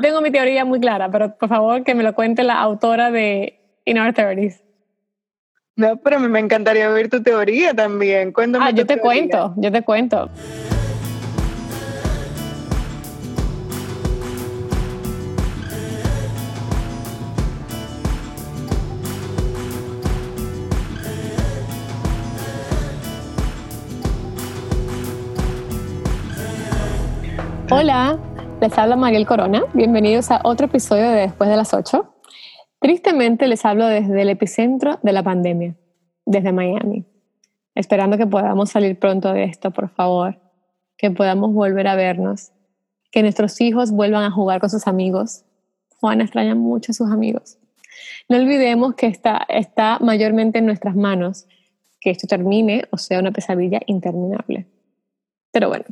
Tengo 0.00 0.20
mi 0.20 0.30
teoría 0.30 0.64
muy 0.64 0.78
clara, 0.78 1.10
pero 1.10 1.36
por 1.36 1.48
favor 1.48 1.82
que 1.82 1.92
me 1.92 2.04
lo 2.04 2.14
cuente 2.14 2.44
la 2.44 2.60
autora 2.60 3.10
de 3.10 3.58
In 3.84 3.98
Our 3.98 4.14
30s. 4.14 4.62
No, 5.74 5.96
pero 5.96 6.20
me 6.20 6.38
encantaría 6.38 6.88
ver 6.88 7.08
tu 7.08 7.20
teoría 7.20 7.74
también. 7.74 8.32
Cuéntame 8.32 8.64
ah, 8.64 8.70
yo 8.70 8.86
te 8.86 9.00
cuento, 9.00 9.54
yo 9.56 9.72
te 9.72 9.82
cuento. 9.82 10.30
Hola, 27.70 28.18
les 28.60 28.76
habla 28.76 28.96
Mariel 28.96 29.26
Corona. 29.26 29.62
Bienvenidos 29.72 30.32
a 30.32 30.40
otro 30.42 30.66
episodio 30.66 31.08
de 31.10 31.20
Después 31.20 31.48
de 31.48 31.56
las 31.56 31.74
8. 31.74 32.12
Tristemente 32.80 33.46
les 33.46 33.64
hablo 33.64 33.86
desde 33.86 34.22
el 34.22 34.28
epicentro 34.30 34.98
de 35.02 35.12
la 35.12 35.22
pandemia, 35.22 35.76
desde 36.26 36.52
Miami. 36.52 37.04
Esperando 37.76 38.16
que 38.16 38.26
podamos 38.26 38.70
salir 38.70 38.98
pronto 38.98 39.32
de 39.32 39.44
esto, 39.44 39.70
por 39.70 39.90
favor. 39.90 40.40
Que 40.96 41.10
podamos 41.12 41.52
volver 41.52 41.86
a 41.86 41.94
vernos. 41.94 42.50
Que 43.12 43.22
nuestros 43.22 43.60
hijos 43.60 43.92
vuelvan 43.92 44.24
a 44.24 44.30
jugar 44.32 44.60
con 44.60 44.70
sus 44.70 44.88
amigos. 44.88 45.44
Juana 46.00 46.24
extraña 46.24 46.56
mucho 46.56 46.90
a 46.90 46.94
sus 46.94 47.10
amigos. 47.10 47.58
No 48.28 48.38
olvidemos 48.38 48.94
que 48.94 49.06
está, 49.06 49.46
está 49.48 49.98
mayormente 50.00 50.58
en 50.58 50.66
nuestras 50.66 50.96
manos 50.96 51.46
que 52.00 52.10
esto 52.10 52.26
termine 52.26 52.84
o 52.90 52.98
sea 52.98 53.20
una 53.20 53.30
pesadilla 53.30 53.80
interminable. 53.86 54.66
Pero 55.52 55.68
bueno, 55.68 55.84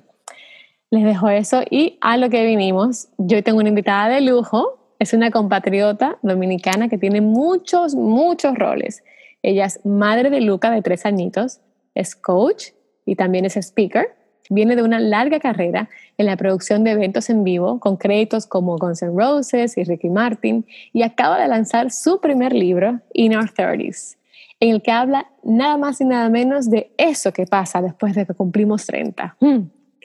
les 0.90 1.04
dejo 1.04 1.28
eso 1.28 1.62
y 1.70 1.98
a 2.00 2.16
lo 2.16 2.30
que 2.30 2.44
vinimos. 2.44 3.08
Yo 3.18 3.42
tengo 3.42 3.58
una 3.58 3.68
invitada 3.68 4.08
de 4.08 4.20
lujo, 4.20 4.78
es 4.98 5.12
una 5.12 5.30
compatriota 5.30 6.18
dominicana 6.22 6.88
que 6.88 6.98
tiene 6.98 7.20
muchos, 7.20 7.94
muchos 7.94 8.54
roles. 8.56 9.02
Ella 9.42 9.66
es 9.66 9.84
madre 9.84 10.30
de 10.30 10.40
Luca 10.40 10.70
de 10.70 10.82
tres 10.82 11.04
añitos, 11.06 11.60
es 11.94 12.14
coach 12.14 12.68
y 13.04 13.16
también 13.16 13.44
es 13.44 13.56
speaker. 13.56 14.14
Viene 14.48 14.76
de 14.76 14.84
una 14.84 15.00
larga 15.00 15.40
carrera 15.40 15.88
en 16.18 16.26
la 16.26 16.36
producción 16.36 16.84
de 16.84 16.92
eventos 16.92 17.30
en 17.30 17.42
vivo 17.42 17.80
con 17.80 17.96
créditos 17.96 18.46
como 18.46 18.78
Guns 18.78 19.02
N' 19.02 19.12
Roses 19.16 19.76
y 19.76 19.82
Ricky 19.82 20.08
Martin 20.08 20.64
y 20.92 21.02
acaba 21.02 21.40
de 21.40 21.48
lanzar 21.48 21.90
su 21.90 22.20
primer 22.20 22.52
libro, 22.52 23.00
In 23.12 23.36
Our 23.36 23.50
Thirties, 23.50 24.18
en 24.60 24.70
el 24.70 24.82
que 24.82 24.92
habla 24.92 25.26
nada 25.42 25.76
más 25.78 26.00
y 26.00 26.04
nada 26.04 26.28
menos 26.28 26.70
de 26.70 26.92
eso 26.96 27.32
que 27.32 27.44
pasa 27.46 27.82
después 27.82 28.14
de 28.14 28.24
que 28.24 28.34
cumplimos 28.34 28.86
30 28.86 29.36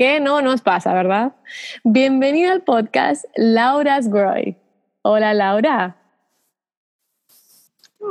que 0.01 0.19
no 0.19 0.41
nos 0.41 0.61
pasa, 0.61 0.95
¿verdad? 0.95 1.33
Bienvenida 1.83 2.53
al 2.53 2.63
podcast 2.63 3.23
Laura's 3.35 4.09
Groy. 4.09 4.57
Hola, 5.03 5.31
Laura. 5.35 5.95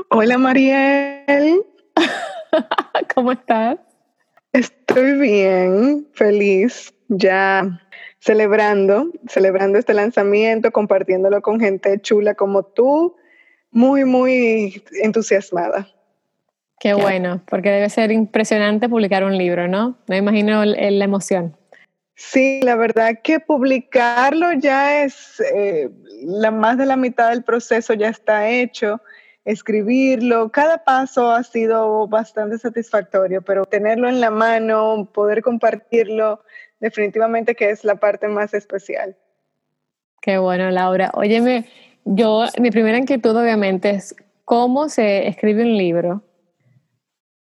Hola, 0.09 0.39
Mariel. 0.39 1.65
¿Cómo 3.13 3.33
estás? 3.33 3.81
Estoy 4.53 5.19
bien, 5.19 6.07
feliz, 6.13 6.95
ya 7.09 7.83
celebrando, 8.21 9.11
celebrando 9.27 9.77
este 9.77 9.93
lanzamiento, 9.93 10.71
compartiéndolo 10.71 11.43
con 11.43 11.59
gente 11.59 12.01
chula 12.01 12.37
como 12.37 12.63
tú, 12.63 13.17
muy, 13.73 14.05
muy 14.05 14.81
entusiasmada. 15.03 15.89
Qué 16.79 16.95
bueno, 16.95 17.43
porque 17.51 17.71
debe 17.71 17.91
ser 17.91 18.13
impresionante 18.13 18.89
publicar 18.89 19.25
un 19.25 19.37
libro, 19.37 19.67
¿no? 19.67 19.99
Me 20.07 20.19
imagino 20.19 20.65
la 20.65 21.05
emoción. 21.05 21.57
Sí, 22.23 22.61
la 22.63 22.77
verdad 22.77 23.19
que 23.25 23.41
publicarlo 23.41 24.53
ya 24.53 25.05
es, 25.05 25.41
eh, 25.41 25.89
la, 26.23 26.51
más 26.51 26.77
de 26.77 26.85
la 26.85 26.97
mitad 26.97 27.31
del 27.31 27.43
proceso 27.43 27.95
ya 27.95 28.11
está 28.11 28.47
hecho. 28.47 29.01
Escribirlo, 29.47 30.53
cada 30.53 30.85
paso 30.85 31.31
ha 31.31 31.43
sido 31.43 32.07
bastante 32.09 32.59
satisfactorio, 32.59 33.41
pero 33.41 33.65
tenerlo 33.65 34.07
en 34.07 34.21
la 34.21 34.31
mano, 34.31 35.09
poder 35.15 35.41
compartirlo, 35.41 36.45
definitivamente 36.79 37.55
que 37.55 37.71
es 37.71 37.85
la 37.85 37.95
parte 37.95 38.29
más 38.29 38.53
especial. 38.53 39.17
Qué 40.21 40.37
bueno, 40.37 40.71
Laura. 40.71 41.11
Óyeme, 41.15 41.67
yo, 42.05 42.45
mi 42.61 42.71
primera 42.71 42.99
inquietud 42.99 43.35
obviamente 43.35 43.91
es 43.91 44.15
cómo 44.45 44.91
se 44.91 45.27
escribe 45.27 45.63
un 45.63 45.79
libro 45.79 46.23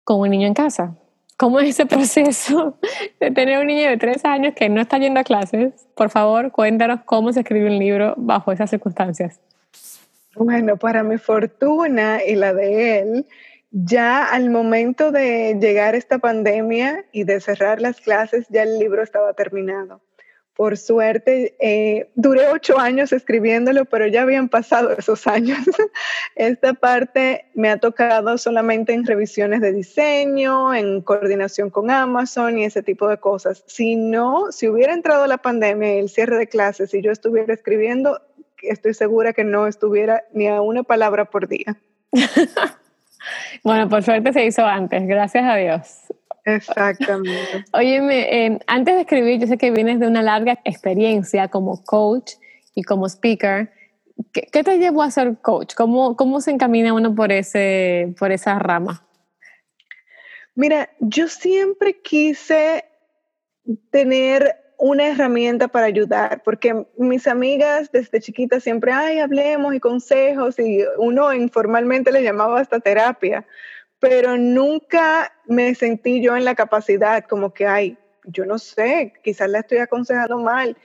con 0.04 0.20
un 0.20 0.30
niño 0.30 0.46
en 0.46 0.54
casa. 0.54 0.96
¿Cómo 1.40 1.58
es 1.58 1.70
ese 1.70 1.86
proceso 1.86 2.76
de 3.18 3.30
tener 3.30 3.60
un 3.60 3.68
niño 3.68 3.88
de 3.88 3.96
tres 3.96 4.26
años 4.26 4.52
que 4.54 4.68
no 4.68 4.82
está 4.82 4.98
yendo 4.98 5.20
a 5.20 5.24
clases? 5.24 5.72
Por 5.94 6.10
favor, 6.10 6.52
cuéntanos 6.52 7.00
cómo 7.06 7.32
se 7.32 7.40
escribe 7.40 7.68
un 7.68 7.78
libro 7.78 8.12
bajo 8.18 8.52
esas 8.52 8.68
circunstancias. 8.68 9.40
Bueno, 10.36 10.76
para 10.76 11.02
mi 11.02 11.16
fortuna 11.16 12.22
y 12.22 12.34
la 12.34 12.52
de 12.52 12.98
él, 12.98 13.26
ya 13.70 14.22
al 14.22 14.50
momento 14.50 15.12
de 15.12 15.56
llegar 15.58 15.94
esta 15.94 16.18
pandemia 16.18 17.06
y 17.10 17.24
de 17.24 17.40
cerrar 17.40 17.80
las 17.80 18.02
clases, 18.02 18.46
ya 18.50 18.64
el 18.64 18.78
libro 18.78 19.02
estaba 19.02 19.32
terminado. 19.32 20.02
Por 20.60 20.76
suerte, 20.76 21.56
eh, 21.58 22.10
duré 22.16 22.48
ocho 22.48 22.78
años 22.78 23.14
escribiéndolo, 23.14 23.86
pero 23.86 24.06
ya 24.06 24.20
habían 24.20 24.50
pasado 24.50 24.92
esos 24.92 25.26
años. 25.26 25.56
Esta 26.36 26.74
parte 26.74 27.46
me 27.54 27.70
ha 27.70 27.78
tocado 27.78 28.36
solamente 28.36 28.92
en 28.92 29.06
revisiones 29.06 29.62
de 29.62 29.72
diseño, 29.72 30.74
en 30.74 31.00
coordinación 31.00 31.70
con 31.70 31.90
Amazon 31.90 32.58
y 32.58 32.66
ese 32.66 32.82
tipo 32.82 33.08
de 33.08 33.16
cosas. 33.16 33.64
Si 33.68 33.96
no, 33.96 34.52
si 34.52 34.68
hubiera 34.68 34.92
entrado 34.92 35.26
la 35.26 35.38
pandemia 35.38 35.94
y 35.94 35.98
el 36.00 36.10
cierre 36.10 36.36
de 36.36 36.46
clases 36.46 36.92
y 36.92 37.00
yo 37.00 37.10
estuviera 37.10 37.54
escribiendo, 37.54 38.20
estoy 38.60 38.92
segura 38.92 39.32
que 39.32 39.44
no 39.44 39.66
estuviera 39.66 40.24
ni 40.34 40.46
a 40.46 40.60
una 40.60 40.82
palabra 40.82 41.24
por 41.24 41.48
día. 41.48 41.78
bueno, 43.64 43.88
por 43.88 44.02
suerte 44.02 44.34
se 44.34 44.44
hizo 44.44 44.66
antes, 44.66 45.06
gracias 45.06 45.42
a 45.42 45.56
Dios. 45.56 46.19
Exactamente. 46.44 47.64
Óyeme, 47.72 48.46
eh, 48.46 48.58
antes 48.66 48.94
de 48.94 49.00
escribir, 49.02 49.40
yo 49.40 49.46
sé 49.46 49.58
que 49.58 49.70
vienes 49.70 50.00
de 50.00 50.06
una 50.06 50.22
larga 50.22 50.58
experiencia 50.64 51.48
como 51.48 51.82
coach 51.84 52.32
y 52.74 52.82
como 52.82 53.06
speaker. 53.06 53.72
¿Qué, 54.32 54.62
te 54.62 54.78
llevó 54.78 55.02
a 55.02 55.10
ser 55.10 55.38
coach? 55.40 55.74
¿Cómo, 55.74 56.16
¿Cómo 56.16 56.40
se 56.40 56.50
encamina 56.50 56.92
uno 56.92 57.14
por, 57.14 57.32
ese, 57.32 58.14
por 58.18 58.32
esa 58.32 58.58
rama? 58.58 59.06
Mira, 60.54 60.90
yo 60.98 61.28
siempre 61.28 62.00
quise 62.02 62.84
tener 63.90 64.56
una 64.80 65.08
herramienta 65.08 65.68
para 65.68 65.86
ayudar, 65.86 66.42
porque 66.42 66.86
mis 66.96 67.26
amigas 67.26 67.92
desde 67.92 68.20
chiquitas 68.20 68.62
siempre, 68.62 68.92
ay, 68.92 69.18
hablemos 69.18 69.74
y 69.74 69.80
consejos, 69.80 70.58
y 70.58 70.82
uno 70.96 71.32
informalmente 71.34 72.10
le 72.10 72.22
llamaba 72.22 72.60
hasta 72.60 72.80
terapia, 72.80 73.46
pero 74.00 74.38
nunca 74.38 75.32
me 75.46 75.74
sentí 75.74 76.22
yo 76.22 76.36
en 76.36 76.44
la 76.44 76.54
capacidad 76.54 77.24
como 77.24 77.52
que, 77.52 77.66
ay, 77.66 77.98
yo 78.24 78.46
no 78.46 78.58
sé, 78.58 79.12
quizás 79.22 79.50
la 79.50 79.60
estoy 79.60 79.78
aconsejando 79.78 80.38
mal, 80.38 80.76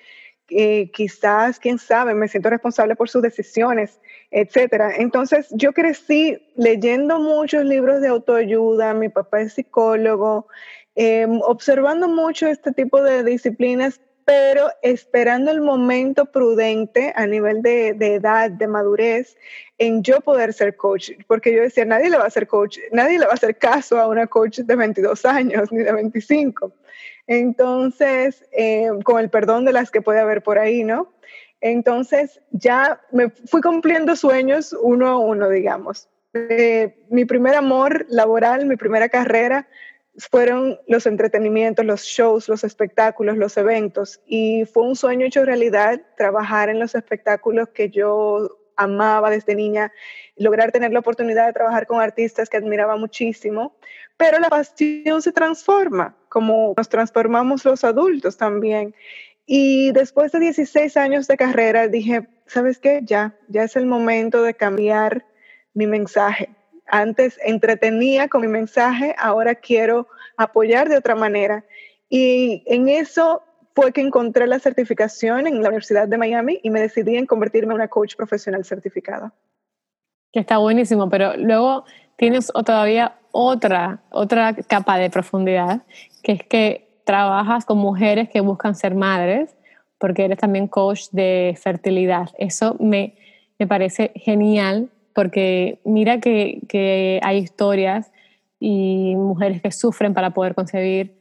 eh, 0.50 0.92
quizás, 0.92 1.60
quién 1.60 1.80
sabe, 1.80 2.14
me 2.14 2.28
siento 2.28 2.50
responsable 2.50 2.96
por 2.96 3.10
sus 3.10 3.22
decisiones, 3.22 4.00
etcétera. 4.30 4.92
Entonces, 4.98 5.48
yo 5.52 5.74
crecí 5.74 6.38
leyendo 6.56 7.20
muchos 7.20 7.64
libros 7.66 8.02
de 8.02 8.10
autoayuda, 8.10 8.94
mi 8.94 9.10
papá 9.10 9.42
es 9.42 9.54
psicólogo, 9.54 10.48
em, 10.96 11.40
observando 11.42 12.08
mucho 12.08 12.48
este 12.48 12.72
tipo 12.74 13.02
de 13.02 13.24
disciplinas 13.24 14.00
pero 14.26 14.72
esperando 14.82 15.52
el 15.52 15.62
momento 15.62 16.26
prudente 16.26 17.14
a 17.16 17.28
nivel 17.28 17.62
de, 17.62 17.90
edad, 17.90 18.50
de 18.50 18.68
madurez, 18.68 19.38
en 19.78 20.02
yo 20.02 20.20
poder 20.20 20.52
ser 20.54 20.76
coach, 20.76 21.12
porque 21.28 21.54
yo 21.54 21.62
decía, 21.62 21.86
nadie 21.86 22.10
le 22.10 22.18
va 22.18 22.24
a 22.24 22.28
hacer 22.28 22.48
coach, 22.48 22.80
nadie 22.92 23.20
le 23.20 23.26
va 23.26 23.32
a 23.32 23.36
hacer 23.36 23.58
caso 23.58 24.00
a 24.00 24.08
una 24.08 24.26
coach 24.26 24.60
de 24.60 24.76
22 24.76 25.26
años 25.26 25.70
ni 25.72 25.84
de 25.84 25.92
25. 25.92 26.74
Entonces, 27.28 28.44
eh, 28.52 28.90
con 29.04 29.20
el 29.20 29.30
perdón 29.30 29.66
de 29.66 29.74
las 29.74 29.92
que 29.92 30.02
puede 30.02 30.20
haber 30.20 30.42
por 30.42 30.58
ahí, 30.58 30.84
¿no? 30.84 31.14
Entonces, 31.62 32.42
ya 32.52 33.02
me 33.12 33.30
fui 33.30 33.62
cumpliendo 33.62 34.16
sueños 34.16 34.76
uno 34.82 35.08
a 35.08 35.18
uno, 35.18 35.50
digamos. 35.50 36.10
Eh, 36.34 36.98
mi 37.10 37.26
primer 37.26 37.56
amor 37.56 38.06
laboral, 38.10 38.66
mi 38.66 38.76
primera 38.76 39.08
carrera, 39.10 39.68
fueron 40.18 40.80
los 40.88 41.06
entretenimientos, 41.06 41.86
los 41.86 42.04
shows, 42.04 42.48
los 42.48 42.64
espectáculos, 42.64 43.38
los 43.38 43.58
eventos. 43.58 44.22
Y 44.26 44.66
fue 44.66 44.84
un 44.84 44.96
sueño 44.96 45.26
hecho 45.26 45.46
realidad 45.46 46.02
trabajar 46.18 46.70
en 46.70 46.80
los 46.80 46.96
espectáculos 46.96 47.70
que 47.70 47.90
yo 47.90 48.58
amaba 48.78 49.30
desde 49.30 49.56
niña, 49.56 49.92
lograr 50.36 50.72
tener 50.72 50.92
la 50.92 51.00
oportunidad 51.00 51.48
de 51.48 51.54
trabajar 51.54 51.88
con 51.88 52.02
artistas 52.02 52.50
que 52.50 52.58
admiraba 52.58 52.98
muchísimo. 52.98 53.76
Pero 54.18 54.40
la 54.40 54.50
pasión 54.50 55.22
se 55.22 55.32
transforma, 55.32 56.16
como 56.30 56.74
nos 56.76 56.90
transformamos 56.90 57.66
los 57.66 57.84
adultos 57.84 58.38
también. 58.38 58.96
Y 59.46 59.92
después 59.92 60.32
de 60.32 60.40
16 60.40 60.98
años 60.98 61.28
de 61.28 61.38
carrera 61.38 61.88
dije, 61.88 62.28
¿sabes 62.48 62.80
qué? 62.80 63.02
Ya, 63.04 63.38
ya 63.48 63.64
es 63.64 63.76
el 63.76 63.86
momento 63.86 64.42
de 64.42 64.54
cambiar 64.54 65.26
mi 65.74 65.88
mensaje 65.88 66.50
antes 66.88 67.40
entretenía 67.44 68.28
con 68.28 68.42
mi 68.42 68.48
mensaje, 68.48 69.16
ahora 69.18 69.56
quiero 69.56 70.08
apoyar 70.38 70.90
de 70.90 70.98
otra 70.98 71.16
manera. 71.16 71.66
Y 72.10 72.64
en 72.66 72.88
eso 72.88 73.42
fue 73.74 73.92
que 73.92 74.02
encontré 74.02 74.48
la 74.48 74.60
certificación 74.60 75.48
en 75.48 75.62
la 75.62 75.70
Universidad 75.70 76.08
de 76.08 76.18
Miami 76.18 76.60
y 76.64 76.70
me 76.70 76.80
decidí 76.80 77.18
en 77.18 77.26
convertirme 77.26 77.74
en 77.74 77.76
una 77.76 77.88
coach 77.88 78.16
profesional 78.16 78.64
certificada. 78.64 79.34
Que 80.32 80.40
está 80.40 80.58
buenísimo, 80.58 81.10
pero 81.10 81.36
luego 81.38 81.86
tienes 82.16 82.48
todavía 82.48 83.18
otra, 83.32 84.00
otra 84.12 84.54
capa 84.54 84.98
de 84.98 85.10
profundidad, 85.10 85.82
que 86.24 86.34
es 86.34 86.44
que 86.44 87.02
trabajas 87.04 87.66
con 87.66 87.78
mujeres 87.78 88.30
que 88.30 88.40
buscan 88.40 88.76
ser 88.76 88.96
madres, 88.96 89.56
porque 89.98 90.26
eres 90.26 90.38
también 90.38 90.68
coach 90.68 91.10
de 91.12 91.58
fertilidad. 91.62 92.30
Eso 92.38 92.76
me, 92.80 93.18
me 93.60 93.68
parece 93.68 94.12
genial, 94.16 94.90
porque 95.16 95.80
mira 95.86 96.20
que, 96.20 97.20
hay 97.24 97.38
historias 97.38 98.12
y 98.60 99.16
mujeres 99.16 99.62
que 99.62 99.72
sufren 99.72 100.14
para 100.14 100.32
poder 100.32 100.54
concebir 100.54 101.16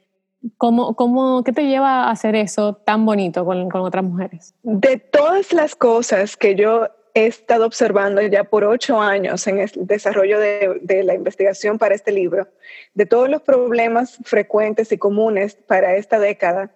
¿Cómo, 0.59 0.95
cómo, 0.95 1.43
¿Qué 1.43 1.53
te 1.53 1.65
lleva 1.65 2.05
a 2.05 2.11
hacer 2.11 2.37
eso 2.37 2.75
tan 2.75 3.07
bonito 3.07 3.47
con, 3.47 3.71
con, 3.71 3.81
otras 3.81 4.05
mujeres? 4.05 4.55
De 4.63 4.99
todas 4.99 5.55
las 5.55 5.75
cosas 5.75 6.37
que 6.37 6.55
yo 6.55 6.87
he 7.15 7.25
estado 7.25 7.65
observando 7.65 8.21
ya 8.21 8.45
por 8.45 8.63
ocho 8.63 9.01
años 9.01 9.47
en 9.47 9.61
el 9.61 9.71
desarrollo 9.75 10.39
de, 10.39 10.81
de 10.83 11.03
la 11.03 11.15
investigación 11.15 11.79
para 11.79 11.95
este 11.95 12.13
libro, 12.13 12.47
de 12.93 13.07
todos 13.07 13.31
los 13.31 13.41
problemas 13.41 14.19
frecuentes 14.25 14.93
y 14.93 14.99
comunes 14.99 15.55
para 15.55 15.97
esta 15.97 16.19
década, 16.19 16.75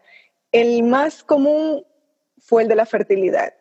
el 0.51 0.83
más 0.83 1.23
común 1.23 1.85
fue 2.39 2.63
el 2.63 2.69
de 2.69 2.77
la 2.77 2.87
fertilidad. 2.87 3.53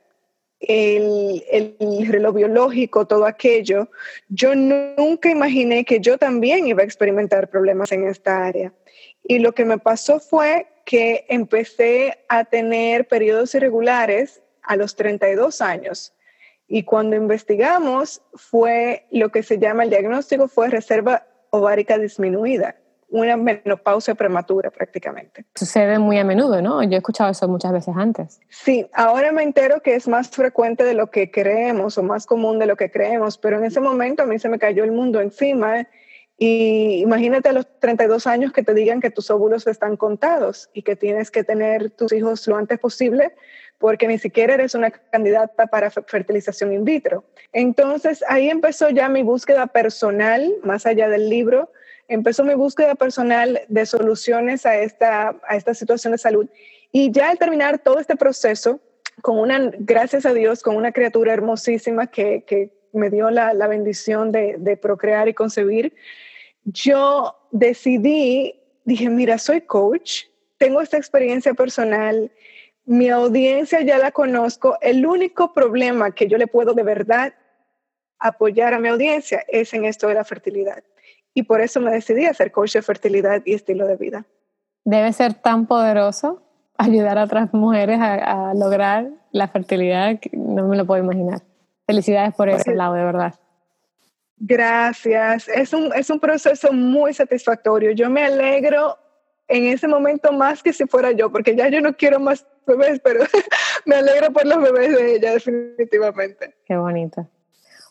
El, 0.60 1.44
el, 1.52 2.08
reloj 2.08 2.36
biológico, 2.36 3.06
todo 3.06 3.26
aquello, 3.26 3.90
yo 4.28 4.56
nunca 4.56 5.30
imaginé 5.30 5.86
que 5.86 6.00
yo 6.00 6.18
también 6.18 6.68
iba 6.68 6.82
a 6.82 6.86
experimentar 6.86 7.50
problemas 7.50 7.92
en 7.92 8.08
esta 8.08 8.46
área. 8.46 8.74
Y 9.24 9.40
lo 9.40 9.54
que 9.54 9.66
me 9.66 9.78
pasó 9.78 10.20
fue 10.20 10.68
que 10.86 11.26
empecé 11.30 12.20
a 12.30 12.46
tener 12.46 13.08
periodos 13.08 13.54
irregulares 13.54 14.42
a 14.64 14.76
los 14.76 14.96
32 14.96 15.62
años. 15.62 16.14
Y 16.68 16.84
cuando 16.84 17.16
investigamos 17.16 18.22
fue 18.34 19.06
lo 19.12 19.30
que 19.30 19.44
se 19.44 19.58
llama 19.58 19.84
el 19.84 19.90
diagnóstico 19.90 20.48
fue 20.48 20.70
reserva 20.70 21.26
ovárica 21.50 21.98
disminuida, 21.98 22.76
una 23.10 23.38
menopausia 23.38 24.16
prematura 24.16 24.70
prácticamente. 24.70 25.46
Sucede 25.56 25.98
muy 26.00 26.18
a 26.18 26.24
menudo, 26.24 26.62
¿no? 26.62 26.84
Yo 26.84 26.92
he 26.92 26.98
escuchado 26.98 27.30
eso 27.30 27.48
muchas 27.48 27.72
veces 27.72 27.96
antes. 27.96 28.40
Sí, 28.50 28.88
ahora 28.94 29.32
me 29.32 29.44
entero 29.44 29.82
que 29.82 29.96
es 29.96 30.08
más 30.08 30.30
frecuente 30.30 30.84
de 30.84 30.94
lo 30.94 31.10
que 31.10 31.32
creemos 31.32 31.98
o 31.98 32.04
más 32.04 32.26
común 32.26 32.60
de 32.60 32.66
lo 32.66 32.76
que 32.76 32.92
creemos, 32.92 33.38
pero 33.38 33.58
en 33.58 33.66
ese 33.66 33.80
momento 33.80 34.24
a 34.24 34.26
mí 34.26 34.40
se 34.40 34.50
me 34.50 34.60
cayó 34.60 34.84
el 34.84 34.92
mundo 34.92 35.22
encima 35.22 35.88
y 36.38 37.02
imagínate 37.02 37.50
a 37.50 37.54
los 37.54 37.66
32 37.80 38.28
años 38.28 38.52
que 38.52 38.62
te 38.62 38.74
digan 38.74 39.02
que 39.02 39.10
tus 39.10 39.32
óvulos 39.32 39.66
están 39.66 39.98
contados 39.98 40.70
y 40.74 40.84
que 40.84 40.96
tienes 40.96 41.32
que 41.32 41.44
tener 41.44 41.90
tus 41.90 42.12
hijos 42.14 42.46
lo 42.48 42.58
antes 42.58 42.78
posible 42.78 43.34
porque 43.80 44.08
ni 44.08 44.18
siquiera 44.18 44.56
eres 44.56 44.76
una 44.76 44.92
candidata 44.92 45.68
para 45.68 45.90
fertilización 45.90 46.74
in 46.74 46.84
vitro. 46.84 47.24
Entonces 47.54 48.24
ahí 48.28 48.50
empezó 48.50 48.90
ya 48.90 49.08
mi 49.08 49.24
búsqueda 49.24 49.68
personal, 49.68 50.54
más 50.64 50.86
allá 50.86 51.08
del 51.10 51.30
libro, 51.30 51.72
empezó 52.08 52.44
mi 52.44 52.54
búsqueda 52.54 52.96
personal 52.96 53.62
de 53.68 53.86
soluciones 53.86 54.66
a 54.66 54.78
esta, 54.78 55.36
a 55.48 55.56
esta 55.56 55.74
situación 55.74 56.12
de 56.12 56.18
salud. 56.18 56.48
Y 56.92 57.12
ya 57.12 57.30
al 57.30 57.38
terminar 57.38 57.80
todo 57.80 58.00
este 58.00 58.16
proceso, 58.16 58.80
con 59.22 59.40
una, 59.40 59.72
gracias 59.80 60.26
a 60.26 60.34
Dios, 60.34 60.62
con 60.62 60.76
una 60.76 60.92
criatura 60.92 61.34
hermosísima 61.34 62.08
que, 62.08 62.44
que 62.46 62.72
me 62.94 63.10
dio 63.10 63.30
la, 63.30 63.54
la 63.54 63.68
bendición 63.68 64.32
de, 64.32 64.56
de 64.58 64.78
procrear 64.78 65.28
y 65.28 65.34
concebir, 65.34 65.94
yo 66.64 67.36
decidí, 67.52 68.60
dije, 68.86 69.10
mira, 69.10 69.38
soy 69.38 69.62
coach, 69.62 70.24
tengo 70.58 70.82
esta 70.82 70.98
experiencia 70.98 71.54
personal, 71.54 72.32
mi 72.86 73.10
audiencia 73.10 73.82
ya 73.82 73.98
la 73.98 74.12
conozco, 74.12 74.78
el 74.82 75.06
único 75.06 75.54
problema 75.54 76.12
que 76.12 76.28
yo 76.28 76.38
le 76.38 76.48
puedo 76.48 76.74
de 76.74 76.84
verdad 76.84 77.34
apoyar 78.20 78.74
a 78.74 78.80
mi 78.80 78.88
audiencia 78.88 79.44
es 79.48 79.74
en 79.74 79.86
esto 79.86 80.08
de 80.08 80.14
la 80.14 80.24
fertilidad. 80.24 80.84
Y 81.38 81.44
por 81.44 81.62
eso 81.62 81.80
me 81.80 81.92
decidí 81.92 82.26
a 82.26 82.34
ser 82.34 82.52
coach 82.52 82.74
de 82.74 82.82
fertilidad 82.82 83.44
y 83.46 83.54
estilo 83.54 83.86
de 83.86 83.96
vida. 83.96 84.26
Debe 84.84 85.14
ser 85.14 85.36
tan 85.36 85.68
poderoso 85.68 86.42
ayudar 86.80 87.20
a 87.20 87.26
otras 87.26 87.54
mujeres 87.54 88.00
a, 88.00 88.50
a 88.50 88.54
lograr 88.56 89.08
la 89.32 89.48
fertilidad 89.48 90.20
que 90.20 90.32
no 90.34 90.68
me 90.68 90.76
lo 90.76 90.88
puedo 90.88 91.04
imaginar. 91.04 91.44
Felicidades 91.86 92.34
por 92.34 92.50
ese 92.50 92.74
lado, 92.74 92.96
de 92.96 93.04
verdad. 93.04 93.36
Gracias. 94.38 95.48
Es 95.48 95.74
un, 95.74 95.94
es 95.94 96.10
un 96.10 96.20
proceso 96.20 96.74
muy 96.74 97.14
satisfactorio. 97.14 97.92
Yo 97.92 98.10
me 98.10 98.26
alegro 98.26 98.98
en 99.48 99.68
ese 99.68 99.88
momento 99.88 100.32
más 100.32 100.64
que 100.64 100.74
si 100.74 100.88
fuera 100.88 101.12
yo, 101.12 101.32
porque 101.32 101.56
ya 101.56 101.70
yo 101.70 101.82
no 101.82 101.96
quiero 101.96 102.20
más 102.20 102.48
bebés, 102.66 103.00
pero 103.04 103.26
me 103.86 103.98
alegro 103.98 104.34
por 104.34 104.44
los 104.44 104.60
bebés 104.60 104.98
de 104.98 105.18
ella, 105.18 105.34
definitivamente. 105.34 106.56
Qué 106.66 106.78
bonito. 106.78 107.28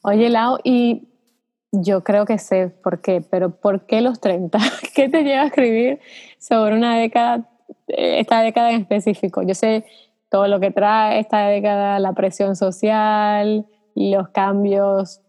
Oye, 0.03 0.31
Lau, 0.31 0.59
y 0.65 1.13
yo 1.73 2.05
creo 2.05 2.25
que 2.27 2.39
sé 2.39 2.69
por 2.69 3.01
qué, 3.01 3.23
pero 3.29 3.51
¿por 3.51 3.87
qué 3.87 4.01
los 4.01 4.21
30? 4.21 4.59
¿Qué 4.95 5.09
te 5.09 5.23
lleva 5.23 5.43
a 5.43 5.47
escribir 5.47 6.01
sobre 6.39 6.77
una 6.77 6.97
década, 6.97 7.49
esta 7.89 8.41
década 8.41 8.71
en 8.73 8.83
específico? 8.83 9.43
Yo 9.43 9.55
sé 9.55 9.85
todo 10.31 10.49
lo 10.49 10.61
que 10.61 10.71
trae 10.71 11.21
esta 11.21 11.47
década, 11.47 11.99
la 11.99 12.13
presión 12.13 12.57
social, 12.57 13.67
los 13.95 14.29
cambios 14.31 15.21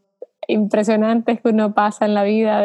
impresionantes 0.47 1.41
que 1.41 1.49
uno 1.49 1.73
pasa 1.73 2.05
en 2.05 2.13
la 2.13 2.23
vida 2.23 2.63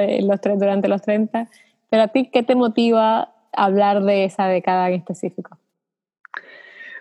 durante 0.54 0.88
los 0.88 1.02
30. 1.02 1.48
Pero 1.90 2.02
a 2.02 2.08
ti, 2.08 2.30
¿qué 2.32 2.42
te 2.42 2.54
motiva 2.54 3.34
hablar 3.52 4.02
de 4.02 4.24
esa 4.24 4.46
década 4.46 4.88
en 4.88 4.94
específico? 4.94 5.58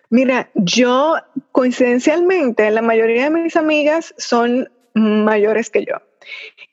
Mira, 0.09 0.50
yo 0.56 1.15
coincidencialmente, 1.53 2.69
la 2.71 2.81
mayoría 2.81 3.23
de 3.23 3.29
mis 3.29 3.56
amigas 3.56 4.13
son 4.18 4.69
mayores 4.94 5.69
que 5.69 5.85
yo. 5.85 5.95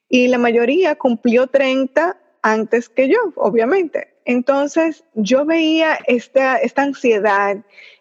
Y 0.09 0.29
la 0.29 0.39
mayoría 0.39 0.97
cumplió 0.97 1.47
30 1.47 2.17
antes 2.43 2.89
que 2.89 3.09
yo, 3.09 3.33
obviamente. 3.37 4.15
Entonces 4.25 5.05
yo 5.15 5.45
veía 5.45 5.99
esta, 6.07 6.57
esta 6.59 6.83
ansiedad 6.83 7.57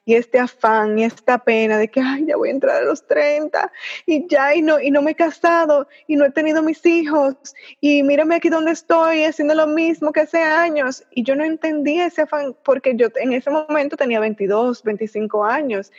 y 0.07 0.15
este 0.15 0.39
afán 0.39 0.97
y 0.97 1.03
esta 1.03 1.37
pena 1.37 1.77
de 1.77 1.89
que, 1.89 1.99
ay, 1.99 2.25
ya 2.25 2.37
voy 2.37 2.47
a 2.47 2.53
entrar 2.53 2.77
a 2.77 2.85
los 2.85 3.05
30 3.05 3.69
y 4.05 4.25
ya, 4.29 4.55
y 4.55 4.61
no, 4.61 4.79
y 4.79 4.89
no 4.89 5.01
me 5.01 5.11
he 5.11 5.15
casado 5.15 5.89
y 6.07 6.15
no 6.15 6.23
he 6.23 6.31
tenido 6.31 6.63
mis 6.63 6.83
hijos 6.85 7.35
y 7.81 8.03
mírame 8.03 8.35
aquí 8.35 8.47
donde 8.47 8.71
estoy 8.71 9.25
haciendo 9.25 9.53
lo 9.53 9.67
mismo 9.67 10.13
que 10.13 10.21
hace 10.21 10.41
años. 10.41 11.03
Y 11.11 11.23
yo 11.23 11.35
no 11.35 11.43
entendía 11.43 12.05
ese 12.05 12.21
afán 12.21 12.55
porque 12.63 12.95
yo 12.95 13.09
en 13.17 13.33
ese 13.33 13.49
momento 13.49 13.97
tenía 13.97 14.21
22, 14.21 14.81
25 14.81 15.43
años. 15.43 15.91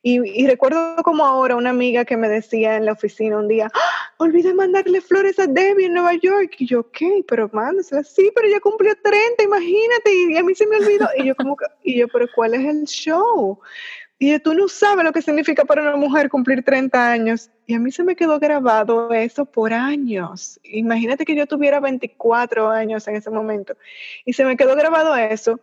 Y, 0.00 0.20
y 0.40 0.46
recuerdo 0.46 1.02
como 1.02 1.26
ahora 1.26 1.56
una 1.56 1.70
amiga 1.70 2.04
que 2.04 2.16
me 2.16 2.28
decía 2.28 2.76
en 2.76 2.86
la 2.86 2.92
oficina 2.92 3.38
un 3.38 3.48
día, 3.48 3.68
¡Ah! 3.74 4.14
olvidé 4.18 4.54
mandarle 4.54 5.00
flores 5.00 5.40
a 5.40 5.48
Debbie 5.48 5.86
en 5.86 5.94
Nueva 5.94 6.14
York. 6.14 6.54
Y 6.58 6.66
yo, 6.66 6.80
ok, 6.80 6.98
pero 7.26 7.50
mándaselas. 7.52 8.14
Sí, 8.14 8.30
pero 8.32 8.48
ya 8.48 8.60
cumplió 8.60 8.94
30, 9.02 9.42
imagínate. 9.42 10.14
Y 10.30 10.36
a 10.36 10.44
mí 10.44 10.54
se 10.54 10.68
me 10.68 10.76
olvidó. 10.76 11.08
Y 11.16 11.26
yo 11.26 11.34
como, 11.34 11.56
y 11.82 11.98
yo, 11.98 12.06
pero 12.06 12.26
¿cuál 12.32 12.54
es 12.54 12.64
el 12.64 12.84
show? 12.84 13.55
Y 14.18 14.38
tú 14.38 14.54
no 14.54 14.66
sabes 14.68 15.04
lo 15.04 15.12
que 15.12 15.20
significa 15.20 15.64
para 15.66 15.82
una 15.82 15.96
mujer 15.96 16.30
cumplir 16.30 16.64
30 16.64 17.10
años. 17.10 17.50
Y 17.66 17.74
a 17.74 17.78
mí 17.78 17.92
se 17.92 18.02
me 18.02 18.16
quedó 18.16 18.38
grabado 18.38 19.12
eso 19.12 19.44
por 19.44 19.74
años. 19.74 20.58
Imagínate 20.64 21.26
que 21.26 21.34
yo 21.34 21.46
tuviera 21.46 21.80
24 21.80 22.70
años 22.70 23.06
en 23.08 23.16
ese 23.16 23.30
momento. 23.30 23.74
Y 24.24 24.32
se 24.32 24.44
me 24.44 24.56
quedó 24.56 24.74
grabado 24.74 25.14
eso. 25.16 25.60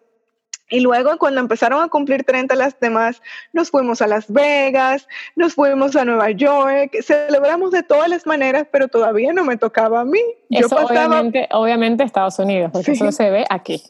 Y 0.70 0.80
luego 0.80 1.18
cuando 1.18 1.40
empezaron 1.40 1.84
a 1.84 1.88
cumplir 1.88 2.24
30 2.24 2.56
las 2.56 2.80
demás, 2.80 3.22
nos 3.52 3.70
fuimos 3.70 4.02
a 4.02 4.08
Las 4.08 4.32
Vegas, 4.32 5.08
nos 5.36 5.56
fuimos 5.56 5.96
a 5.96 6.06
Nueva 6.06 6.32
York, 6.32 6.96
celebramos 7.04 7.72
de 7.72 7.84
todas 7.84 8.10
las 8.10 8.26
maneras, 8.26 8.68
pero 8.72 8.88
todavía 8.88 9.34
no 9.34 9.44
me 9.44 9.58
tocaba 9.58 10.02
a 10.02 10.06
mí. 10.06 10.22
Eso 10.50 10.76
obviamente, 10.76 11.48
obviamente 11.52 12.04
Estados 12.04 12.40
Unidos, 12.40 12.72
porque 12.72 12.94
eso 12.94 13.12
se 13.12 13.30
ve 13.30 13.46
aquí. 13.50 13.84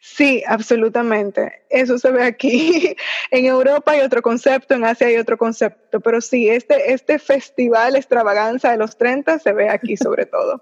Sí, 0.00 0.42
absolutamente. 0.46 1.62
Eso 1.70 1.98
se 1.98 2.10
ve 2.10 2.24
aquí. 2.24 2.96
En 3.30 3.44
Europa 3.44 3.92
hay 3.92 4.00
otro 4.00 4.22
concepto, 4.22 4.74
en 4.74 4.84
Asia 4.84 5.08
hay 5.08 5.16
otro 5.16 5.36
concepto, 5.36 6.00
pero 6.00 6.20
sí, 6.20 6.48
este, 6.48 6.92
este 6.92 7.18
festival 7.18 7.94
extravaganza 7.94 8.70
de 8.70 8.78
los 8.78 8.96
30 8.96 9.38
se 9.38 9.52
ve 9.52 9.68
aquí 9.68 9.96
sobre 9.96 10.26
todo. 10.26 10.60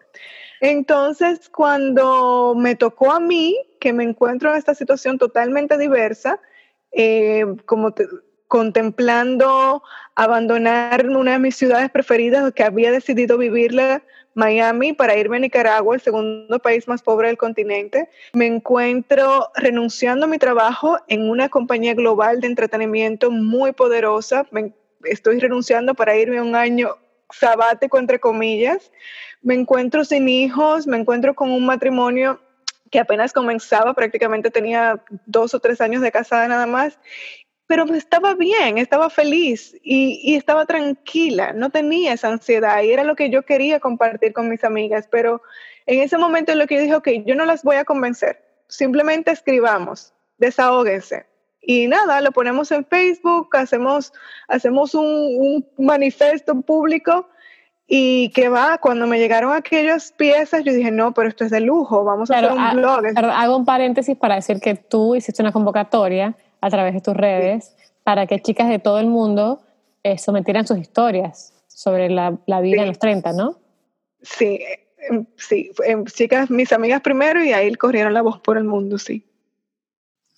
Entonces, 0.61 1.49
cuando 1.49 2.55
me 2.57 2.75
tocó 2.75 3.13
a 3.13 3.21
mí, 3.21 3.57
que 3.79 3.93
me 3.93 4.05
encuentro 4.05 4.51
en 4.51 4.57
esta 4.57 4.75
situación 4.75 5.19
totalmente 5.19 5.77
diversa, 5.77 6.41
eh, 6.93 7.45
como 7.67 7.95
contemplando 8.49 9.83
abandonar 10.15 11.09
una 11.09 11.33
de 11.33 11.39
mis 11.39 11.57
ciudades 11.57 11.91
preferidas 11.91 12.53
que 12.53 12.63
había 12.63 12.91
decidido 12.91 13.37
vivirla 13.37 14.03
Miami 14.37 14.93
para 14.93 15.17
irme 15.17 15.39
a 15.39 15.41
Nicaragua, 15.41 15.95
el 15.95 16.03
segundo 16.03 16.59
país 16.59 16.87
más 16.87 17.03
pobre 17.03 17.29
del 17.29 17.39
continente. 17.39 18.11
Me 18.35 18.47
encuentro 18.47 19.49
renunciando 19.55 20.27
a 20.27 20.29
mi 20.29 20.39
trabajo 20.39 20.99
en 21.09 21.31
una 21.31 21.49
compañía 21.49 21.95
global 21.95 22.41
de 22.41 22.47
entretenimiento 22.47 23.31
muy 23.31 23.73
poderosa. 23.73 24.47
estoy 25.05 25.41
renunciando 25.41 25.95
para 25.95 26.19
irme 26.19 26.43
un 26.43 26.55
año 26.55 26.97
sabático, 27.31 27.99
entre 27.99 28.21
comillas. 28.21 28.93
Me 29.41 29.55
encuentro 29.55 30.05
sin 30.05 30.29
hijos, 30.29 30.87
me 30.87 30.99
encuentro 30.99 31.35
con 31.35 31.51
un 31.51 31.65
matrimonio 31.65 32.39
que 32.91 33.01
apenas 33.01 33.33
comenzaba, 33.33 33.95
prácticamente 33.95 34.51
tenía 34.51 35.03
dos 35.25 35.55
o 35.55 35.61
tres 35.61 35.81
años 35.81 36.03
de 36.03 36.13
casada 36.13 36.47
nada 36.47 36.67
más, 36.67 36.99
pero 37.67 37.85
estaba 37.95 38.35
bien, 38.35 38.79
estaba 38.79 39.11
feliz 39.11 39.75
y, 39.83 40.21
y, 40.23 40.37
estaba 40.37 40.67
tranquila, 40.67 41.53
no 41.53 41.71
tenía 41.71 42.13
esa 42.13 42.29
ansiedad 42.29 42.83
y 42.83 42.93
era 42.93 43.03
lo 43.03 43.17
que 43.17 43.31
yo 43.31 43.43
quería 43.43 43.81
compartir 43.81 44.33
con 44.33 44.49
mis 44.49 44.63
amigas, 44.63 45.09
pero 45.11 45.43
en 45.87 46.01
ese 46.01 46.17
momento 46.17 46.53
en 46.53 46.59
lo 46.59 46.67
que 46.67 46.77
yo 46.77 46.81
dije, 46.83 46.95
ok, 46.95 47.09
yo 47.25 47.35
no 47.35 47.45
las 47.45 47.63
voy 47.63 47.77
a 47.77 47.85
convencer, 47.85 48.43
simplemente 48.69 49.31
escribamos, 49.31 50.13
desahóguense. 50.39 51.27
Y 51.69 51.89
nada, 51.89 52.21
lo 52.21 52.31
ponemos 52.31 52.71
en 52.71 52.85
Facebook, 52.85 53.49
hacemos, 53.57 54.13
hacemos 54.47 54.95
un, 54.95 55.05
un 55.05 55.67
manifiesto 55.85 56.61
público 56.63 57.29
y 57.89 58.31
que 58.31 58.49
va, 58.49 58.79
cuando 58.79 59.09
me 59.09 59.19
llegaron 59.19 59.53
aquellas 59.53 60.13
piezas, 60.13 60.63
yo 60.65 60.73
dije, 60.73 60.93
no, 60.93 61.13
pero 61.13 61.29
esto 61.29 61.45
es 61.45 61.51
de 61.51 61.61
lujo, 61.61 62.05
vamos 62.05 62.31
a 62.31 62.39
hacer 62.39 62.53
un 62.53 62.77
blog. 62.77 63.05
Hago 63.17 63.57
un 63.57 63.65
paréntesis 63.65 64.17
para 64.17 64.37
decir 64.37 64.61
que 64.61 64.75
tú 64.75 65.17
hiciste 65.17 65.43
una 65.43 65.53
convocatoria 65.53 66.37
a 66.67 66.71
través 66.71 66.95
de 66.95 67.01
tus 67.01 67.15
redes 67.15 67.77
para 68.03 68.27
que 68.27 68.41
chicas 68.41 68.69
de 68.69 68.79
todo 68.79 68.99
el 68.99 69.07
mundo 69.07 69.61
eh, 70.03 70.19
sometieran 70.19 70.67
sus 70.67 70.79
historias 70.79 71.53
sobre 71.69 72.11
la, 72.11 72.39
la 72.47 72.61
vida 72.61 72.83
en 72.83 72.89
los 72.89 72.99
30, 72.99 73.33
¿no? 73.33 73.59
Sí, 74.23 74.61
em, 75.09 75.27
sí, 75.37 75.71
em, 75.85 76.05
chicas, 76.05 76.51
mis 76.51 76.73
amigas 76.73 77.01
primero 77.03 77.45
y 77.45 77.53
ahí 77.53 77.73
corrieron 77.75 78.15
la 78.15 78.23
voz 78.23 78.41
por 78.41 78.57
el 78.57 78.65
mundo, 78.65 78.99
sí. 78.99 79.25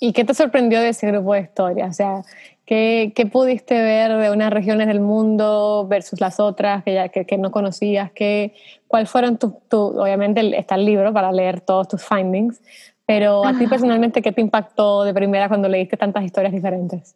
¿Y 0.00 0.12
qué 0.12 0.24
te 0.24 0.34
sorprendió 0.34 0.80
de 0.80 0.90
ese 0.90 1.08
grupo 1.08 1.34
de 1.34 1.40
historias? 1.40 1.90
O 1.90 1.94
sea, 1.94 2.22
¿qué, 2.64 3.12
¿qué, 3.16 3.26
pudiste 3.26 3.74
ver 3.74 4.16
de 4.16 4.30
unas 4.30 4.52
regiones 4.52 4.86
del 4.86 5.00
mundo 5.00 5.86
versus 5.88 6.20
las 6.20 6.38
otras 6.38 6.84
que, 6.84 6.94
ya, 6.94 7.08
que, 7.08 7.24
que 7.24 7.36
no 7.38 7.50
conocías? 7.50 8.12
¿Qué, 8.12 8.54
¿Cuál 8.86 9.06
fueron 9.06 9.38
tus, 9.38 9.52
tu, 9.68 9.78
obviamente 9.78 10.56
está 10.56 10.76
el 10.76 10.84
libro 10.84 11.12
para 11.12 11.32
leer 11.32 11.60
todos 11.60 11.88
tus 11.88 12.04
findings, 12.04 12.60
pero 13.08 13.46
a 13.46 13.56
ti 13.56 13.66
personalmente, 13.66 14.20
¿qué 14.20 14.32
te 14.32 14.42
impactó 14.42 15.02
de 15.02 15.14
primera 15.14 15.48
cuando 15.48 15.66
leíste 15.66 15.96
tantas 15.96 16.24
historias 16.24 16.52
diferentes? 16.52 17.14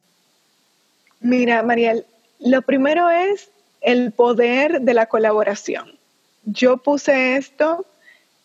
Mira, 1.20 1.62
Mariel, 1.62 2.06
lo 2.40 2.62
primero 2.62 3.10
es 3.10 3.50
el 3.82 4.10
poder 4.10 4.80
de 4.80 4.94
la 4.94 5.04
colaboración. 5.04 5.98
Yo 6.46 6.78
puse 6.78 7.36
esto 7.36 7.84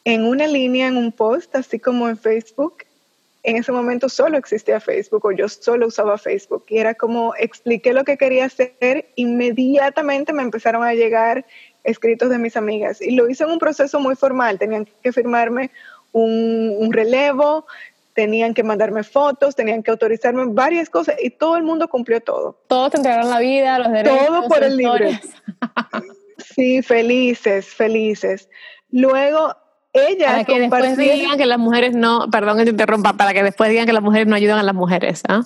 en 0.04 0.26
una 0.26 0.46
línea, 0.46 0.88
en 0.88 0.98
un 0.98 1.14
post, 1.14 1.56
así 1.56 1.80
como 1.80 2.10
en 2.10 2.18
Facebook, 2.18 2.84
en 3.44 3.56
ese 3.56 3.72
momento 3.72 4.10
solo 4.10 4.38
existía 4.38 4.82
Facebook 4.82 5.26
o 5.26 5.32
yo 5.32 5.48
solo 5.48 5.88
usaba 5.88 6.18
Facebook 6.18 6.66
y 6.68 6.80
era 6.80 6.96
como 6.96 7.34
expliqué 7.40 7.94
lo 7.94 8.04
que 8.04 8.18
quería 8.18 8.44
hacer, 8.44 9.06
inmediatamente 9.16 10.34
me 10.34 10.44
empezaron 10.44 10.84
a 10.84 10.94
llegar 10.94 11.46
escritos 11.86 12.30
de 12.30 12.40
mis 12.40 12.58
amigas 12.58 13.02
y 13.02 13.12
lo 13.12 13.30
hice 13.30 13.46
en 13.46 13.52
un 13.52 13.60
proceso 13.60 14.02
muy 14.02 14.18
formal, 14.18 14.60
tenían 14.60 14.86
que 15.02 15.14
firmarme 15.14 15.72
un, 16.12 16.90
relevo, 16.92 17.66
tenían 18.14 18.54
que 18.54 18.64
mandarme 18.64 19.04
fotos, 19.04 19.56
tenían 19.56 19.84
que 19.84 19.92
autorizarme 19.92 20.46
varias 20.48 20.90
cosas 20.90 21.16
y 21.22 21.30
todo 21.30 21.58
el 21.58 21.64
mundo 21.64 21.88
cumplió 21.88 22.22
todo. 22.22 22.60
Todos 22.68 22.92
te 22.92 22.98
entregaron 22.98 23.30
la 23.30 23.40
vida, 23.40 23.80
los 23.80 23.92
derechos. 23.92 24.26
Todo 24.26 24.48
por 24.48 24.64
el 24.64 24.78
libro. 24.78 25.10
sí, 26.38 26.82
felices, 26.82 27.68
felices. 27.68 28.50
Luego 28.90 29.56
ella 29.94 30.28
para 30.28 30.44
que 30.44 30.60
después 30.60 30.98
digan 30.98 31.38
que 31.38 31.46
las 31.46 31.60
mujeres 31.60 31.96
no, 31.96 32.30
perdón 32.32 32.58
que 32.58 32.66
te 32.66 32.72
interrumpa, 32.72 33.14
para 33.14 33.34
que 33.34 33.44
después 33.44 33.70
digan 33.70 33.86
que 33.86 33.94
las 33.94 34.04
mujeres 34.04 34.28
no 34.28 34.36
ayudan 34.36 34.60
a 34.60 34.64
las 34.64 34.76
mujeres, 34.76 35.24
¿ah? 35.28 35.42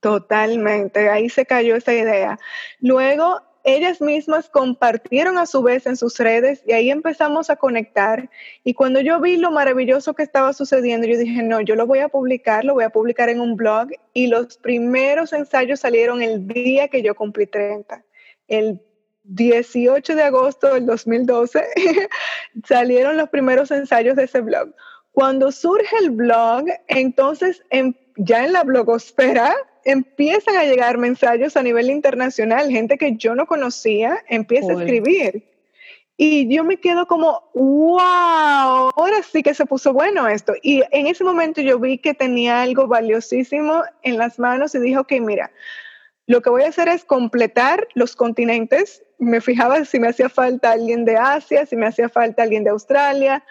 Totalmente, 0.00 1.08
ahí 1.08 1.30
se 1.30 1.46
cayó 1.46 1.76
esa 1.76 1.94
idea. 1.94 2.38
Luego, 2.80 3.40
ellas 3.64 4.02
mismas 4.02 4.50
compartieron 4.50 5.38
a 5.38 5.46
su 5.46 5.62
vez 5.62 5.86
en 5.86 5.96
sus 5.96 6.18
redes 6.18 6.62
y 6.66 6.72
ahí 6.72 6.90
empezamos 6.90 7.48
a 7.48 7.56
conectar. 7.56 8.30
Y 8.62 8.74
cuando 8.74 9.00
yo 9.00 9.20
vi 9.20 9.38
lo 9.38 9.50
maravilloso 9.50 10.14
que 10.14 10.22
estaba 10.22 10.52
sucediendo, 10.52 11.06
yo 11.06 11.16
dije, 11.16 11.42
no, 11.42 11.62
yo 11.62 11.74
lo 11.74 11.86
voy 11.86 12.00
a 12.00 12.08
publicar, 12.08 12.64
lo 12.64 12.74
voy 12.74 12.84
a 12.84 12.90
publicar 12.90 13.30
en 13.30 13.40
un 13.40 13.56
blog. 13.56 13.88
Y 14.12 14.26
los 14.26 14.58
primeros 14.58 15.32
ensayos 15.32 15.80
salieron 15.80 16.22
el 16.22 16.46
día 16.46 16.88
que 16.88 17.02
yo 17.02 17.14
cumplí 17.14 17.46
30, 17.46 18.04
el 18.48 18.80
18 19.24 20.14
de 20.14 20.22
agosto 20.22 20.74
del 20.74 20.84
2012 20.84 21.64
salieron 22.66 23.16
los 23.16 23.30
primeros 23.30 23.70
ensayos 23.70 24.16
de 24.16 24.24
ese 24.24 24.42
blog. 24.42 24.74
Cuando 25.12 25.50
surge 25.50 25.96
el 26.02 26.10
blog, 26.10 26.66
entonces 26.88 27.62
ya 28.16 28.44
en 28.44 28.52
la 28.52 28.64
blogosfera 28.64 29.54
empiezan 29.84 30.56
a 30.56 30.64
llegar 30.64 30.98
mensajes 30.98 31.56
a 31.56 31.62
nivel 31.62 31.90
internacional, 31.90 32.70
gente 32.70 32.98
que 32.98 33.16
yo 33.16 33.34
no 33.34 33.46
conocía 33.46 34.18
empieza 34.28 34.72
a 34.72 34.80
escribir. 34.80 35.44
Y 36.16 36.54
yo 36.54 36.62
me 36.62 36.78
quedo 36.78 37.06
como, 37.06 37.50
wow, 37.54 38.90
ahora 38.94 39.22
sí 39.28 39.42
que 39.42 39.52
se 39.52 39.66
puso 39.66 39.92
bueno 39.92 40.28
esto. 40.28 40.54
Y 40.62 40.82
en 40.92 41.08
ese 41.08 41.24
momento 41.24 41.60
yo 41.60 41.78
vi 41.80 41.98
que 41.98 42.14
tenía 42.14 42.62
algo 42.62 42.86
valiosísimo 42.86 43.82
en 44.02 44.18
las 44.18 44.38
manos 44.38 44.74
y 44.74 44.78
dije, 44.78 44.98
ok, 44.98 45.12
mira, 45.20 45.50
lo 46.26 46.40
que 46.40 46.50
voy 46.50 46.62
a 46.62 46.68
hacer 46.68 46.88
es 46.88 47.04
completar 47.04 47.88
los 47.94 48.14
continentes. 48.14 49.02
Me 49.18 49.40
fijaba 49.40 49.84
si 49.84 49.98
me 49.98 50.08
hacía 50.08 50.28
falta 50.28 50.70
alguien 50.70 51.04
de 51.04 51.16
Asia, 51.16 51.66
si 51.66 51.74
me 51.74 51.86
hacía 51.86 52.08
falta 52.08 52.44
alguien 52.44 52.62
de 52.62 52.70
Australia. 52.70 53.44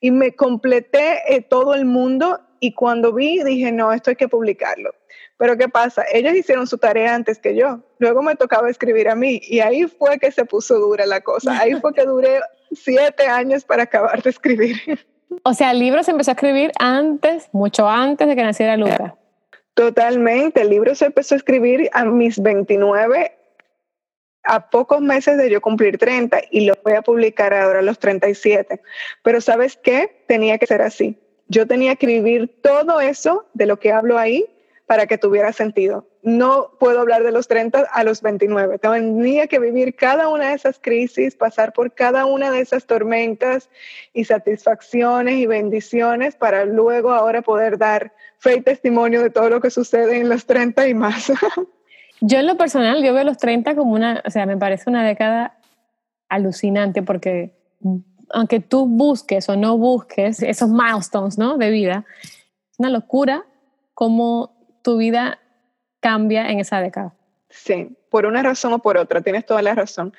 Y 0.00 0.10
me 0.10 0.34
completé 0.34 1.18
eh, 1.28 1.42
todo 1.42 1.74
el 1.74 1.84
mundo 1.84 2.40
y 2.58 2.72
cuando 2.74 3.12
vi 3.12 3.42
dije, 3.42 3.70
no, 3.70 3.92
esto 3.92 4.10
hay 4.10 4.16
que 4.16 4.28
publicarlo. 4.28 4.94
Pero 5.36 5.56
¿qué 5.56 5.68
pasa? 5.68 6.04
Ellos 6.12 6.34
hicieron 6.34 6.66
su 6.66 6.78
tarea 6.78 7.14
antes 7.14 7.38
que 7.38 7.56
yo. 7.56 7.80
Luego 7.98 8.22
me 8.22 8.36
tocaba 8.36 8.70
escribir 8.70 9.08
a 9.08 9.14
mí 9.14 9.40
y 9.42 9.60
ahí 9.60 9.84
fue 9.84 10.18
que 10.18 10.30
se 10.30 10.44
puso 10.44 10.78
dura 10.78 11.06
la 11.06 11.20
cosa. 11.20 11.58
Ahí 11.58 11.74
fue 11.80 11.92
que 11.94 12.04
duré 12.04 12.40
siete 12.72 13.26
años 13.26 13.64
para 13.64 13.84
acabar 13.84 14.22
de 14.22 14.30
escribir. 14.30 14.76
O 15.44 15.54
sea, 15.54 15.70
el 15.70 15.78
libro 15.78 16.02
se 16.02 16.10
empezó 16.10 16.30
a 16.30 16.34
escribir 16.34 16.72
antes, 16.78 17.48
mucho 17.52 17.88
antes 17.88 18.28
de 18.28 18.36
que 18.36 18.42
naciera 18.42 18.76
Luca. 18.76 19.16
Totalmente. 19.74 20.60
El 20.60 20.70
libro 20.70 20.94
se 20.94 21.06
empezó 21.06 21.34
a 21.34 21.38
escribir 21.38 21.88
a 21.92 22.04
mis 22.04 22.40
29, 22.40 23.32
a 24.44 24.70
pocos 24.70 25.00
meses 25.00 25.38
de 25.38 25.48
yo 25.50 25.60
cumplir 25.60 25.98
30 25.98 26.40
y 26.50 26.66
lo 26.66 26.74
voy 26.84 26.94
a 26.94 27.02
publicar 27.02 27.54
ahora 27.54 27.78
a 27.78 27.82
los 27.82 27.98
37. 27.98 28.80
Pero 29.22 29.40
¿sabes 29.40 29.78
qué? 29.82 30.24
Tenía 30.28 30.58
que 30.58 30.66
ser 30.66 30.82
así. 30.82 31.18
Yo 31.48 31.66
tenía 31.66 31.96
que 31.96 32.06
vivir 32.06 32.60
todo 32.62 33.00
eso 33.00 33.46
de 33.54 33.66
lo 33.66 33.78
que 33.78 33.92
hablo 33.92 34.18
ahí 34.18 34.46
para 34.92 35.06
que 35.06 35.16
tuviera 35.16 35.54
sentido. 35.54 36.06
No 36.22 36.72
puedo 36.78 37.00
hablar 37.00 37.22
de 37.22 37.32
los 37.32 37.48
30 37.48 37.88
a 37.90 38.04
los 38.04 38.20
29. 38.20 38.78
Tenía 38.78 39.46
que 39.46 39.58
vivir 39.58 39.96
cada 39.96 40.28
una 40.28 40.50
de 40.50 40.54
esas 40.54 40.78
crisis, 40.78 41.34
pasar 41.34 41.72
por 41.72 41.94
cada 41.94 42.26
una 42.26 42.50
de 42.50 42.60
esas 42.60 42.84
tormentas 42.84 43.70
y 44.12 44.24
satisfacciones 44.24 45.36
y 45.36 45.46
bendiciones 45.46 46.36
para 46.36 46.66
luego 46.66 47.12
ahora 47.12 47.40
poder 47.40 47.78
dar 47.78 48.12
fe 48.36 48.56
y 48.56 48.60
testimonio 48.60 49.22
de 49.22 49.30
todo 49.30 49.48
lo 49.48 49.62
que 49.62 49.70
sucede 49.70 50.18
en 50.18 50.28
los 50.28 50.44
30 50.44 50.86
y 50.88 50.92
más. 50.92 51.32
Yo 52.20 52.40
en 52.40 52.46
lo 52.46 52.58
personal, 52.58 53.02
yo 53.02 53.14
veo 53.14 53.24
los 53.24 53.38
30 53.38 53.74
como 53.74 53.94
una, 53.94 54.22
o 54.26 54.30
sea, 54.30 54.44
me 54.44 54.58
parece 54.58 54.90
una 54.90 55.06
década 55.06 55.58
alucinante 56.28 57.02
porque 57.02 57.56
aunque 58.28 58.60
tú 58.60 58.86
busques 58.86 59.48
o 59.48 59.56
no 59.56 59.78
busques 59.78 60.42
esos 60.42 60.68
milestones, 60.68 61.38
¿no? 61.38 61.56
De 61.56 61.70
vida, 61.70 62.04
es 62.22 62.78
una 62.78 62.90
locura 62.90 63.46
cómo 63.94 64.61
tu 64.82 64.98
vida 64.98 65.38
cambia 66.00 66.50
en 66.50 66.60
esa 66.60 66.80
década. 66.80 67.14
Sí, 67.48 67.96
por 68.10 68.26
una 68.26 68.42
razón 68.42 68.72
o 68.72 68.78
por 68.80 68.96
otra, 68.96 69.20
tienes 69.20 69.46
toda 69.46 69.62
la 69.62 69.74
razón. 69.74 70.12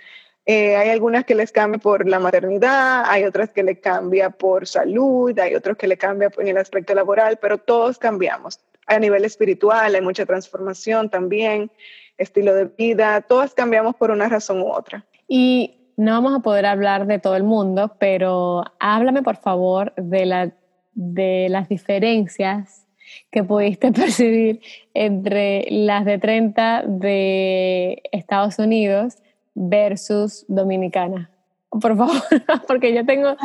Eh, 0.45 0.75
hay 0.75 0.89
algunas 0.89 1.23
que 1.23 1.35
les 1.35 1.51
cambia 1.51 1.79
por 1.79 2.07
la 2.07 2.19
maternidad, 2.19 3.05
hay 3.07 3.23
otras 3.23 3.51
que 3.51 3.63
le 3.63 3.79
cambia 3.79 4.29
por 4.29 4.67
salud, 4.67 5.37
hay 5.39 5.55
otros 5.55 5.77
que 5.77 5.87
le 5.87 5.97
cambia 5.97 6.29
en 6.37 6.47
el 6.47 6.57
aspecto 6.57 6.93
laboral, 6.93 7.37
pero 7.41 7.57
todos 7.57 7.97
cambiamos. 7.97 8.59
A 8.87 8.99
nivel 8.99 9.23
espiritual 9.23 9.95
hay 9.95 10.01
mucha 10.01 10.25
transformación 10.25 11.09
también, 11.09 11.71
estilo 12.17 12.53
de 12.53 12.65
vida, 12.65 13.21
todas 13.21 13.53
cambiamos 13.53 13.95
por 13.95 14.11
una 14.11 14.27
razón 14.27 14.61
u 14.61 14.67
otra. 14.67 15.05
Y 15.27 15.91
no 15.95 16.11
vamos 16.11 16.35
a 16.35 16.39
poder 16.39 16.65
hablar 16.65 17.07
de 17.07 17.19
todo 17.19 17.37
el 17.37 17.43
mundo, 17.43 17.95
pero 17.99 18.65
háblame 18.79 19.23
por 19.23 19.37
favor 19.37 19.93
de, 19.95 20.25
la, 20.25 20.51
de 20.93 21.47
las 21.49 21.69
diferencias 21.69 22.82
que 23.31 23.43
pudiste 23.43 23.91
percibir 23.93 24.61
entre 24.93 25.65
las 25.69 26.05
de 26.05 26.17
30 26.17 26.83
de 26.87 28.01
Estados 28.11 28.59
Unidos 28.59 29.17
versus 29.55 30.45
Dominicana. 30.47 31.29
Por 31.69 31.97
favor, 31.97 32.15
porque 32.67 32.93
yo 32.93 33.05
tengo, 33.05 33.35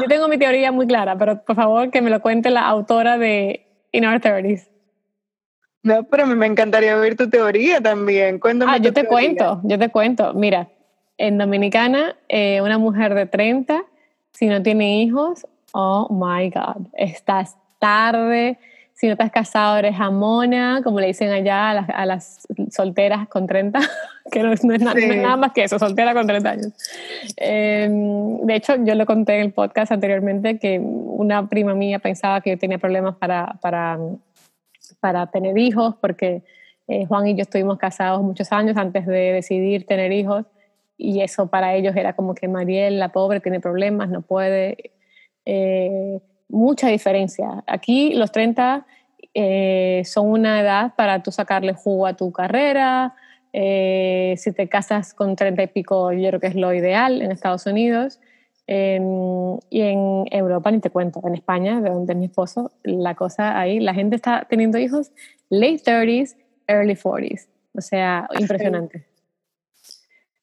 yo 0.00 0.08
tengo 0.08 0.28
mi 0.28 0.38
teoría 0.38 0.70
muy 0.72 0.86
clara, 0.86 1.16
pero 1.16 1.42
por 1.42 1.56
favor 1.56 1.90
que 1.90 2.02
me 2.02 2.10
lo 2.10 2.20
cuente 2.20 2.50
la 2.50 2.66
autora 2.66 3.16
de 3.16 3.66
In 3.92 4.04
Our 4.04 4.20
30 4.20 4.64
No, 5.82 6.04
pero 6.04 6.26
me 6.26 6.46
encantaría 6.46 6.98
oír 6.98 7.16
tu 7.16 7.30
teoría 7.30 7.80
también. 7.80 8.38
Cuéntame 8.38 8.72
ah, 8.72 8.76
yo 8.76 8.92
te 8.92 9.06
cuento, 9.06 9.60
yo 9.64 9.78
te 9.78 9.88
cuento. 9.88 10.34
Mira, 10.34 10.68
en 11.16 11.38
Dominicana, 11.38 12.16
eh, 12.28 12.60
una 12.60 12.76
mujer 12.78 13.14
de 13.14 13.26
30, 13.26 13.82
si 14.32 14.46
no 14.46 14.62
tiene 14.62 15.02
hijos, 15.02 15.46
oh 15.72 16.08
my 16.10 16.50
God, 16.50 16.86
estás 16.94 17.56
tarde, 17.78 18.58
si 18.98 19.06
no 19.06 19.12
estás 19.12 19.30
casado 19.30 19.76
eres 19.76 19.94
jamona, 19.94 20.80
como 20.82 20.98
le 20.98 21.06
dicen 21.06 21.30
allá 21.30 21.70
a 21.70 22.04
las, 22.04 22.48
solteras 22.70 23.28
con 23.28 23.46
30, 23.46 23.78
que 24.32 24.42
no, 24.42 24.52
es, 24.52 24.64
nada, 24.64 25.36
más 25.36 25.52
que 25.52 25.62
eso, 25.62 25.78
soltera 25.78 26.14
con 26.14 26.26
30 26.26 26.50
años. 26.50 26.72
Em, 27.36 28.40
de 28.40 28.56
hecho, 28.56 28.74
yo 28.84 28.96
lo 28.96 29.06
conté 29.06 29.36
en 29.36 29.42
el 29.42 29.52
podcast 29.52 29.92
anteriormente 29.92 30.58
que 30.58 30.80
una 30.80 31.48
prima 31.48 31.74
mía 31.74 32.00
pensaba 32.00 32.40
que 32.40 32.50
yo 32.50 32.58
tenía 32.58 32.78
problemas 32.78 33.14
para, 33.14 33.56
para, 33.60 34.00
para 34.98 35.28
tener 35.28 35.56
hijos, 35.58 35.94
porque 36.00 36.42
eh, 36.88 37.06
Juan 37.06 37.28
y 37.28 37.36
yo 37.36 37.42
estuvimos 37.42 37.78
casados 37.78 38.20
muchos 38.20 38.50
años 38.50 38.76
antes 38.76 39.06
de 39.06 39.32
decidir 39.32 39.86
tener 39.86 40.10
hijos, 40.10 40.44
y 40.96 41.20
eso 41.20 41.46
para 41.46 41.76
ellos 41.76 41.94
era 41.94 42.14
como 42.14 42.34
que 42.34 42.48
Mariel, 42.48 42.98
la 42.98 43.10
pobre, 43.10 43.38
tiene 43.38 43.60
problemas, 43.60 44.08
no 44.08 44.22
puede. 44.22 44.90
Eh, 45.44 46.18
mucha 46.48 46.88
diferencia. 46.88 47.62
Aquí 47.66 48.14
los 48.14 48.32
30 48.32 48.86
eh, 49.34 50.02
son 50.04 50.28
una 50.28 50.60
edad 50.60 50.94
para 50.96 51.22
tú 51.22 51.30
sacarle 51.30 51.74
jugo 51.74 52.06
a 52.06 52.14
tu 52.14 52.32
carrera. 52.32 53.14
Eh, 53.52 54.34
si 54.36 54.52
te 54.52 54.68
casas 54.68 55.14
con 55.14 55.36
30 55.36 55.62
y 55.62 55.66
pico, 55.68 56.12
yo 56.12 56.28
creo 56.28 56.40
que 56.40 56.48
es 56.48 56.54
lo 56.54 56.72
ideal 56.72 57.22
en 57.22 57.32
Estados 57.32 57.66
Unidos. 57.66 58.20
Em, 58.66 59.58
y 59.70 59.80
en 59.80 60.26
Europa 60.30 60.70
ni 60.70 60.80
te 60.80 60.90
cuento, 60.90 61.22
en 61.24 61.34
España, 61.34 61.80
de 61.80 61.88
donde 61.88 62.12
es 62.12 62.18
mi 62.18 62.26
esposo, 62.26 62.70
la 62.82 63.14
cosa 63.14 63.58
ahí, 63.58 63.80
la 63.80 63.94
gente 63.94 64.14
está 64.14 64.46
teniendo 64.48 64.76
hijos 64.76 65.10
late 65.48 65.82
30s, 65.82 66.36
early 66.66 66.94
40s. 66.94 67.48
O 67.74 67.80
sea, 67.80 68.28
impresionante. 68.38 69.06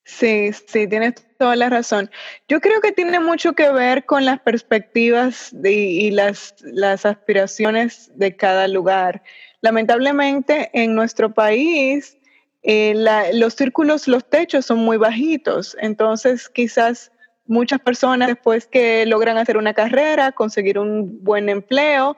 Sí, 0.05 0.51
sí, 0.67 0.87
tienes 0.87 1.15
toda 1.39 1.55
la 1.55 1.67
razón. 1.67 2.11
Yo 2.47 2.61
creo 2.61 2.79
que 2.79 2.91
tiene 2.91 3.19
mucho 3.19 3.53
que 3.53 3.71
ver 3.71 4.05
con 4.05 4.23
las 4.23 4.39
perspectivas 4.39 5.51
y 5.63 6.11
las, 6.11 6.53
las 6.61 7.07
aspiraciones 7.07 8.11
de 8.15 8.35
cada 8.35 8.67
lugar. 8.67 9.23
Lamentablemente, 9.61 10.69
en 10.73 10.93
nuestro 10.93 11.33
país, 11.33 12.17
eh, 12.61 12.93
los 13.33 13.55
círculos, 13.55 14.07
los 14.07 14.29
techos 14.29 14.67
son 14.67 14.77
muy 14.77 14.97
bajitos, 14.97 15.75
entonces 15.79 16.49
quizás 16.49 17.11
muchas 17.47 17.79
personas 17.79 18.27
después 18.27 18.67
que 18.67 19.07
logran 19.07 19.39
hacer 19.39 19.57
una 19.57 19.73
carrera, 19.73 20.31
conseguir 20.31 20.77
un 20.77 21.23
buen 21.23 21.49
empleo, 21.49 22.15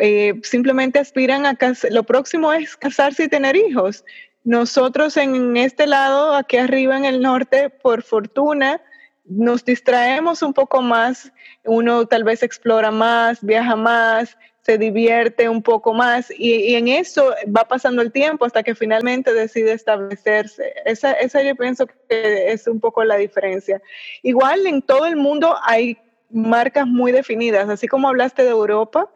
eh, 0.00 0.34
simplemente 0.42 0.98
aspiran 0.98 1.46
a 1.46 1.56
lo 1.90 2.02
próximo 2.04 2.52
es 2.52 2.76
casarse 2.76 3.24
y 3.24 3.28
tener 3.28 3.56
hijos. 3.56 4.04
Nosotros 4.44 5.16
en 5.16 5.56
este 5.56 5.86
lado, 5.86 6.34
aquí 6.34 6.56
arriba 6.56 6.96
en 6.96 7.04
el 7.04 7.20
norte, 7.20 7.70
por 7.70 8.02
fortuna, 8.02 8.80
nos 9.24 9.64
distraemos 9.64 10.42
un 10.42 10.54
poco 10.54 10.80
más, 10.80 11.32
uno 11.64 12.06
tal 12.06 12.24
vez 12.24 12.42
explora 12.42 12.90
más, 12.90 13.44
viaja 13.44 13.76
más, 13.76 14.36
se 14.62 14.76
divierte 14.76 15.48
un 15.48 15.62
poco 15.62 15.94
más 15.94 16.30
y, 16.30 16.74
en 16.74 16.88
eso 16.88 17.34
va 17.46 17.64
pasando 17.64 18.02
el 18.02 18.12
tiempo 18.12 18.44
hasta 18.44 18.62
que 18.62 18.74
finalmente 18.74 19.32
decide 19.32 19.72
establecerse. 19.72 20.74
Esa, 20.84 21.12
esa 21.12 21.42
yo 21.42 21.56
pienso 21.56 21.86
que 21.86 22.52
es 22.52 22.66
un 22.66 22.78
poco 22.78 23.02
la 23.04 23.16
diferencia. 23.16 23.80
Igual 24.22 24.66
en 24.66 24.82
todo 24.82 25.06
el 25.06 25.16
mundo 25.16 25.56
hay 25.62 25.98
marcas 26.30 26.86
muy 26.86 27.12
definidas, 27.12 27.68
así 27.70 27.88
como 27.88 28.08
hablaste 28.08 28.42
de 28.42 28.50
Europa, 28.50 29.10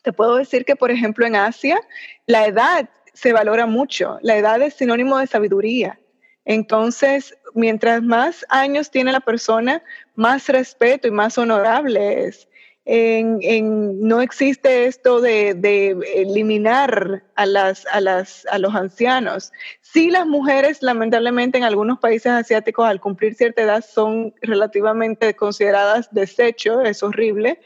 te 0.00 0.12
puedo 0.12 0.36
decir 0.36 0.64
que, 0.64 0.76
por 0.76 0.90
ejemplo, 0.90 1.26
en 1.26 1.36
Asia, 1.36 1.78
la 2.26 2.46
edad 2.46 2.88
se 3.16 3.32
valora 3.32 3.66
mucho. 3.66 4.18
La 4.22 4.36
edad 4.36 4.60
es 4.60 4.74
sinónimo 4.74 5.18
de 5.18 5.26
sabiduría. 5.26 5.98
Entonces, 6.44 7.36
mientras 7.54 8.02
más 8.02 8.44
años 8.50 8.90
tiene 8.90 9.10
la 9.10 9.20
persona, 9.20 9.82
más 10.14 10.48
respeto 10.48 11.08
y 11.08 11.10
más 11.10 11.38
honorable 11.38 12.26
es. 12.26 12.46
no 12.84 14.20
existe 14.20 14.84
esto 14.84 15.20
de, 15.20 15.50
eliminar 16.14 17.24
a, 17.34 17.46
las, 17.46 17.86
a, 17.90 18.00
las, 18.00 18.46
a 18.50 18.58
los 18.58 18.74
ancianos. 18.74 19.50
Sí, 19.80 20.10
las 20.10 20.26
mujeres, 20.26 20.82
lamentablemente, 20.82 21.56
en 21.58 21.64
algunos 21.64 21.98
países 21.98 22.30
asiáticos, 22.30 22.86
al 22.86 23.00
cumplir 23.00 23.34
cierta 23.34 23.62
edad, 23.62 23.82
son 23.82 24.34
relativamente 24.42 25.34
consideradas 25.34 26.12
desecho, 26.12 26.82
es 26.82 27.02
horrible, 27.02 27.60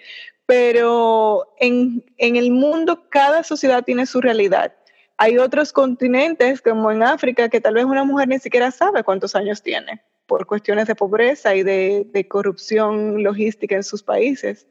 pero 0.47 1.54
en, 1.59 2.04
en 2.19 2.37
el 2.37 2.50
mundo 2.50 3.09
cada 3.11 3.42
sociedad 3.42 3.85
tiene 3.85 4.07
su 4.07 4.21
realidad. 4.21 4.73
Hay 5.22 5.36
otros 5.36 5.74
continentes, 5.74 6.62
como 6.62 6.90
en 6.90 7.02
África, 7.02 7.50
que 7.50 7.60
tal 7.60 7.74
vez 7.74 7.84
una 7.84 8.04
mujer 8.04 8.26
ni 8.26 8.38
siquiera 8.38 8.70
sabe 8.70 9.04
cuántos 9.04 9.36
años 9.36 9.62
tiene 9.62 10.00
por 10.24 10.46
cuestiones 10.46 10.86
de 10.86 10.94
pobreza 10.94 11.54
y 11.54 11.62
de, 11.62 12.26
corrupción 12.26 13.22
logística 13.22 13.74
en 13.74 13.84
sus 13.84 14.02
países. 14.02 14.66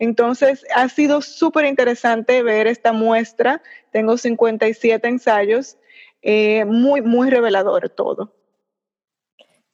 Entonces, 0.00 0.66
ha 0.74 0.88
sido 0.88 1.22
súper 1.22 1.66
interesante 1.66 2.42
ver 2.42 2.66
esta 2.66 2.92
muestra. 2.92 3.62
Tengo 3.92 4.18
57 4.18 5.06
ensayos, 5.06 5.76
eh, 6.20 6.64
muy, 6.64 7.00
muy 7.00 7.30
revelador 7.30 7.88
todo. 7.88 8.34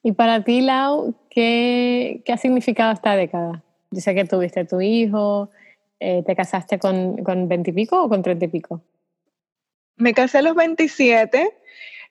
Y 0.03 0.12
para 0.12 0.44
ti, 0.44 0.61
Lau, 0.61 1.14
¿qué, 1.31 2.22
ha 2.31 2.37
significado 2.37 2.92
esta 2.92 3.16
década? 3.16 3.64
Yo 3.90 4.03
sé 4.03 4.14
que 4.14 4.26
tuviste 4.26 4.66
tu 4.66 4.83
hijo, 4.83 5.48
eh, 6.00 6.22
¿te 6.22 6.37
casaste 6.37 6.79
con, 6.79 7.24
con 7.24 7.48
20 7.48 7.70
y 7.70 7.72
pico 7.72 8.05
o 8.05 8.11
con 8.11 8.22
30 8.22 8.44
y 8.44 8.48
pico? 8.48 8.83
Me 9.98 10.14
casé 10.14 10.38
a 10.38 10.42
los 10.42 10.54
27. 10.54 11.54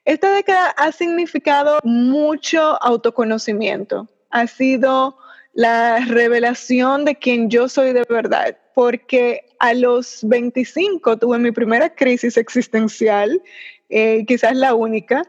Esta 0.06 0.34
década 0.34 0.70
ha 0.78 0.92
significado 0.92 1.80
mucho 1.84 2.82
autoconocimiento. 2.82 4.08
Ha 4.30 4.48
sido 4.48 5.18
la 5.54 6.00
revelación 6.06 7.04
de 7.04 7.16
quién 7.16 7.50
yo 7.50 7.68
soy 7.68 7.92
de 7.92 8.06
verdad, 8.08 8.58
porque 8.76 9.46
a 9.60 9.74
los 9.74 10.20
25 10.24 11.18
tuve 11.18 11.40
mi 11.40 11.52
primera 11.52 11.96
crisis 11.96 12.38
existencial, 12.38 13.42
eh, 13.90 14.24
quizás 14.28 14.56
la 14.56 14.76
única. 14.76 15.24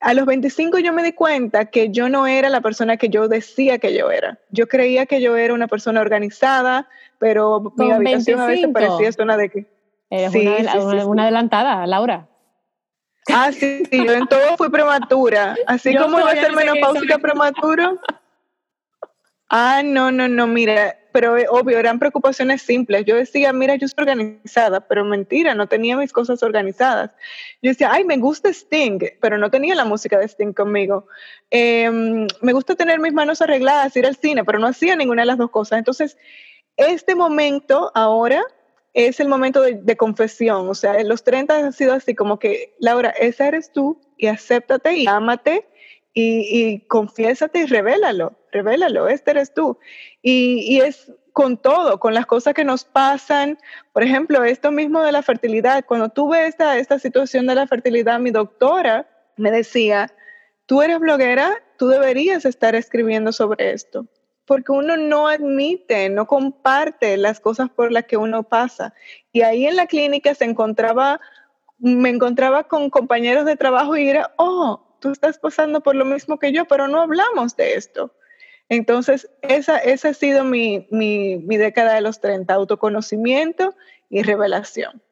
A 0.00 0.14
los 0.14 0.26
25 0.26 0.78
yo 0.78 0.92
me 0.92 1.02
di 1.02 1.12
cuenta 1.12 1.66
que 1.66 1.90
yo 1.90 2.08
no 2.08 2.26
era 2.26 2.50
la 2.50 2.60
persona 2.60 2.96
que 2.98 3.08
yo 3.08 3.26
decía 3.26 3.78
que 3.78 3.94
yo 3.94 4.10
era. 4.10 4.38
Yo 4.50 4.68
creía 4.68 5.06
que 5.06 5.20
yo 5.20 5.36
era 5.36 5.54
una 5.54 5.66
persona 5.66 6.00
organizada, 6.00 6.88
pero 7.18 7.72
mi 7.76 7.90
habitación 7.90 8.40
a 8.40 8.46
veces 8.46 8.68
parecía 8.72 9.10
zona 9.12 9.36
de 9.36 9.48
que 9.48 9.73
Eres 10.14 11.04
una, 11.06 11.24
adelantada, 11.24 11.86
Laura. 11.88 12.28
Ah, 13.32 13.50
sí, 13.50 13.82
sí, 13.90 14.04
yo 14.04 14.12
en 14.12 14.28
todo 14.28 14.56
fui 14.56 14.68
prematura. 14.68 15.56
Así 15.66 15.96
como 15.96 16.20
iba 16.20 16.30
a 16.30 16.36
ser 16.36 16.52
menopáusica 16.52 17.18
prematuro. 17.18 17.98
Ah, 19.48 19.82
no, 19.84 20.12
no, 20.12 20.28
no, 20.28 20.46
mira, 20.46 20.96
pero 21.12 21.36
eh, 21.36 21.46
obvio, 21.50 21.78
eran 21.78 21.98
preocupaciones 21.98 22.62
simples. 22.62 23.04
Yo 23.06 23.16
decía, 23.16 23.52
mira, 23.52 23.74
yo 23.74 23.88
soy 23.88 24.02
organizada, 24.02 24.80
pero 24.82 25.04
mentira, 25.04 25.54
no 25.54 25.66
tenía 25.66 25.96
mis 25.96 26.12
cosas 26.12 26.42
organizadas. 26.44 27.10
Yo 27.60 27.70
decía, 27.70 27.90
ay, 27.92 28.04
me 28.04 28.16
gusta 28.16 28.50
Sting, 28.50 29.00
pero 29.20 29.36
no 29.36 29.50
tenía 29.50 29.74
la 29.74 29.84
música 29.84 30.18
de 30.18 30.26
Sting 30.26 30.52
conmigo. 30.52 31.08
Em, 31.50 32.28
me 32.40 32.52
gusta 32.52 32.76
tener 32.76 33.00
mis 33.00 33.12
manos 33.12 33.42
arregladas, 33.42 33.96
ir 33.96 34.06
al 34.06 34.16
cine, 34.16 34.44
pero 34.44 34.60
no 34.60 34.68
hacía 34.68 34.94
ninguna 34.94 35.22
de 35.22 35.26
las 35.26 35.38
dos 35.38 35.50
cosas. 35.50 35.78
Entonces, 35.78 36.16
este 36.76 37.16
momento 37.16 37.90
ahora 37.94 38.44
es 38.94 39.18
el 39.18 39.28
momento 39.28 39.60
de, 39.60 39.96
confesión. 39.96 40.68
O 40.68 40.74
sea, 40.74 41.02
los 41.02 41.24
30 41.24 41.66
ha 41.66 41.72
sido 41.72 41.92
así 41.92 42.14
como 42.14 42.38
que, 42.38 42.74
Laura, 42.78 43.10
esa 43.10 43.48
eres 43.48 43.72
tú 43.72 44.00
y 44.16 44.28
acéptate 44.28 44.96
y 44.96 45.06
ámate 45.06 45.68
y, 46.14 46.46
y 46.50 46.80
confiésate 46.86 47.60
y 47.60 47.66
revélalo, 47.66 48.38
revélalo, 48.52 49.08
este 49.08 49.32
eres 49.32 49.52
tú. 49.52 49.78
Y, 50.22 50.60
y, 50.68 50.80
es 50.80 51.12
con 51.32 51.60
todo, 51.60 51.98
con 51.98 52.14
las 52.14 52.26
cosas 52.26 52.54
que 52.54 52.64
nos 52.64 52.84
pasan. 52.84 53.58
Por 53.92 54.04
ejemplo, 54.04 54.44
esto 54.44 54.70
mismo 54.70 55.02
de 55.02 55.10
la 55.10 55.22
fertilidad. 55.22 55.84
Cuando 55.84 56.08
tuve 56.08 56.46
esta, 56.46 56.78
esta 56.78 57.00
situación 57.00 57.48
de 57.48 57.56
la 57.56 57.66
fertilidad, 57.66 58.20
mi 58.20 58.30
doctora 58.30 59.08
me 59.36 59.50
decía, 59.50 60.14
tú 60.66 60.82
eres 60.82 61.00
bloguera, 61.00 61.60
tú 61.76 61.88
deberías 61.88 62.44
estar 62.44 62.76
escribiendo 62.76 63.32
sobre 63.32 63.72
esto 63.72 64.06
porque 64.46 64.72
uno 64.72 64.96
no 64.96 65.28
admite, 65.28 66.08
no 66.08 66.26
comparte 66.26 67.16
las 67.16 67.40
cosas 67.40 67.70
por 67.70 67.92
las 67.92 68.04
que 68.04 68.16
uno 68.16 68.42
pasa. 68.42 68.94
Y 69.32 69.42
ahí 69.42 69.66
en 69.66 69.76
la 69.76 69.86
clínica 69.86 70.34
se 70.34 70.44
encontraba, 70.44 71.20
me 71.78 72.10
encontraba 72.10 72.64
con 72.64 72.90
compañeros 72.90 73.44
de 73.46 73.56
trabajo 73.56 73.96
y 73.96 74.08
era, 74.08 74.32
oh, 74.36 74.96
tú 75.00 75.10
estás 75.10 75.38
pasando 75.38 75.82
por 75.82 75.94
lo 75.94 76.04
mismo 76.04 76.38
que 76.38 76.52
yo, 76.52 76.66
pero 76.66 76.88
no 76.88 77.00
hablamos 77.00 77.56
de 77.56 77.74
esto. 77.74 78.12
Entonces, 78.68 79.30
esa, 79.42 79.78
esa 79.78 80.08
ha 80.08 80.14
sido 80.14 80.44
mi, 80.44 80.86
mi, 80.90 81.36
mi 81.36 81.56
década 81.56 81.94
de 81.94 82.00
los 82.00 82.20
30, 82.20 82.52
autoconocimiento 82.54 83.74
y 84.08 84.22
revelación. 84.22 85.02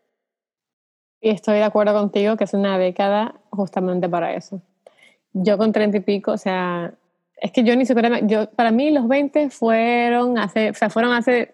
Y 1.20 1.30
estoy 1.30 1.58
de 1.58 1.64
acuerdo 1.64 1.94
contigo 1.94 2.36
que 2.36 2.44
es 2.44 2.54
una 2.54 2.78
década 2.78 3.40
justamente 3.50 4.08
para 4.08 4.34
eso. 4.34 4.60
Yo 5.32 5.56
con 5.56 5.72
30 5.72 5.98
y 5.98 6.00
pico, 6.00 6.32
o 6.32 6.38
sea, 6.38 6.94
es 7.42 7.50
que 7.50 7.64
yo 7.64 7.74
ni 7.74 7.84
siquiera, 7.84 8.20
yo, 8.20 8.48
para 8.50 8.70
mí 8.70 8.92
los 8.92 9.08
20 9.08 9.50
fueron 9.50 10.38
hace, 10.38 10.70
o 10.70 10.74
sea, 10.74 10.88
fueron 10.90 11.12
hace 11.12 11.52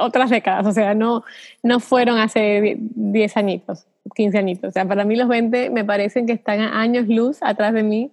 otras 0.00 0.30
décadas, 0.30 0.66
o 0.66 0.72
sea, 0.72 0.94
no, 0.94 1.22
no 1.62 1.80
fueron 1.80 2.18
hace 2.18 2.76
10 2.78 3.36
añitos, 3.36 3.86
15 4.14 4.38
añitos. 4.38 4.70
O 4.70 4.72
sea, 4.72 4.86
para 4.86 5.04
mí 5.04 5.16
los 5.16 5.28
20 5.28 5.68
me 5.68 5.84
parecen 5.84 6.26
que 6.26 6.32
están 6.32 6.60
a 6.60 6.80
años 6.80 7.08
luz 7.08 7.38
atrás 7.42 7.74
de 7.74 7.82
mí 7.82 8.10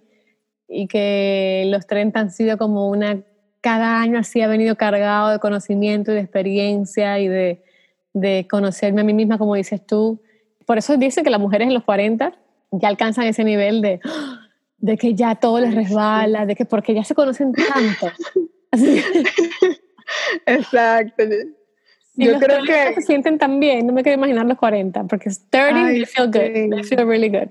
y 0.68 0.86
que 0.88 1.64
los 1.68 1.86
30 1.86 2.20
han 2.20 2.30
sido 2.30 2.58
como 2.58 2.90
una, 2.90 3.22
cada 3.62 4.00
año 4.02 4.18
así 4.18 4.42
ha 4.42 4.46
venido 4.46 4.76
cargado 4.76 5.30
de 5.30 5.38
conocimiento 5.38 6.12
y 6.12 6.16
de 6.16 6.20
experiencia 6.20 7.18
y 7.18 7.28
de, 7.28 7.64
de 8.12 8.46
conocerme 8.48 9.00
a 9.00 9.04
mí 9.04 9.14
misma, 9.14 9.38
como 9.38 9.54
dices 9.54 9.84
tú. 9.86 10.20
Por 10.66 10.76
eso 10.76 10.98
dicen 10.98 11.24
que 11.24 11.30
las 11.30 11.40
mujeres 11.40 11.66
en 11.66 11.74
los 11.74 11.82
40 11.84 12.34
ya 12.72 12.88
alcanzan 12.88 13.24
ese 13.24 13.42
nivel 13.42 13.80
de, 13.80 14.00
de 14.80 14.96
que 14.96 15.14
ya 15.14 15.34
todo 15.34 15.60
les 15.60 15.74
resbala, 15.74 16.46
de 16.46 16.56
que 16.56 16.64
porque 16.64 16.94
ya 16.94 17.04
se 17.04 17.14
conocen 17.14 17.52
tanto. 17.52 18.12
Exacto. 20.46 21.24
Yo 22.14 22.38
creo 22.38 22.62
que 22.64 22.94
se 22.94 23.02
sienten 23.02 23.38
tan 23.38 23.60
bien, 23.60 23.86
no 23.86 23.92
me 23.92 24.02
quiero 24.02 24.18
imaginar 24.18 24.46
los 24.46 24.58
40, 24.58 25.04
porque 25.04 25.30
30 25.50 25.86
they 25.86 26.04
feel 26.04 26.26
good, 26.26 26.70
they 26.76 26.84
feel 26.84 27.06
really 27.06 27.28
good. 27.28 27.48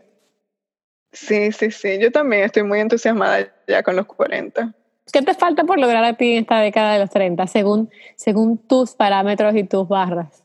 Sí, 1.12 1.52
sí, 1.52 1.72
sí, 1.72 1.98
yo 2.00 2.12
también 2.12 2.44
estoy 2.44 2.64
muy 2.64 2.80
entusiasmada 2.80 3.52
ya 3.68 3.82
con 3.82 3.96
los 3.96 4.06
40. 4.06 4.74
¿Qué 5.12 5.22
te 5.24 5.34
falta 5.34 5.64
por 5.64 5.80
lograr 5.80 6.04
a 6.04 6.14
ti 6.14 6.34
en 6.34 6.42
esta 6.42 6.60
década 6.60 6.94
de 6.94 7.00
los 7.00 7.10
30, 7.10 7.48
según, 7.48 7.90
según 8.16 8.58
tus 8.60 8.92
parámetros 8.94 9.56
y 9.56 9.64
tus 9.64 9.88
barras 9.88 10.44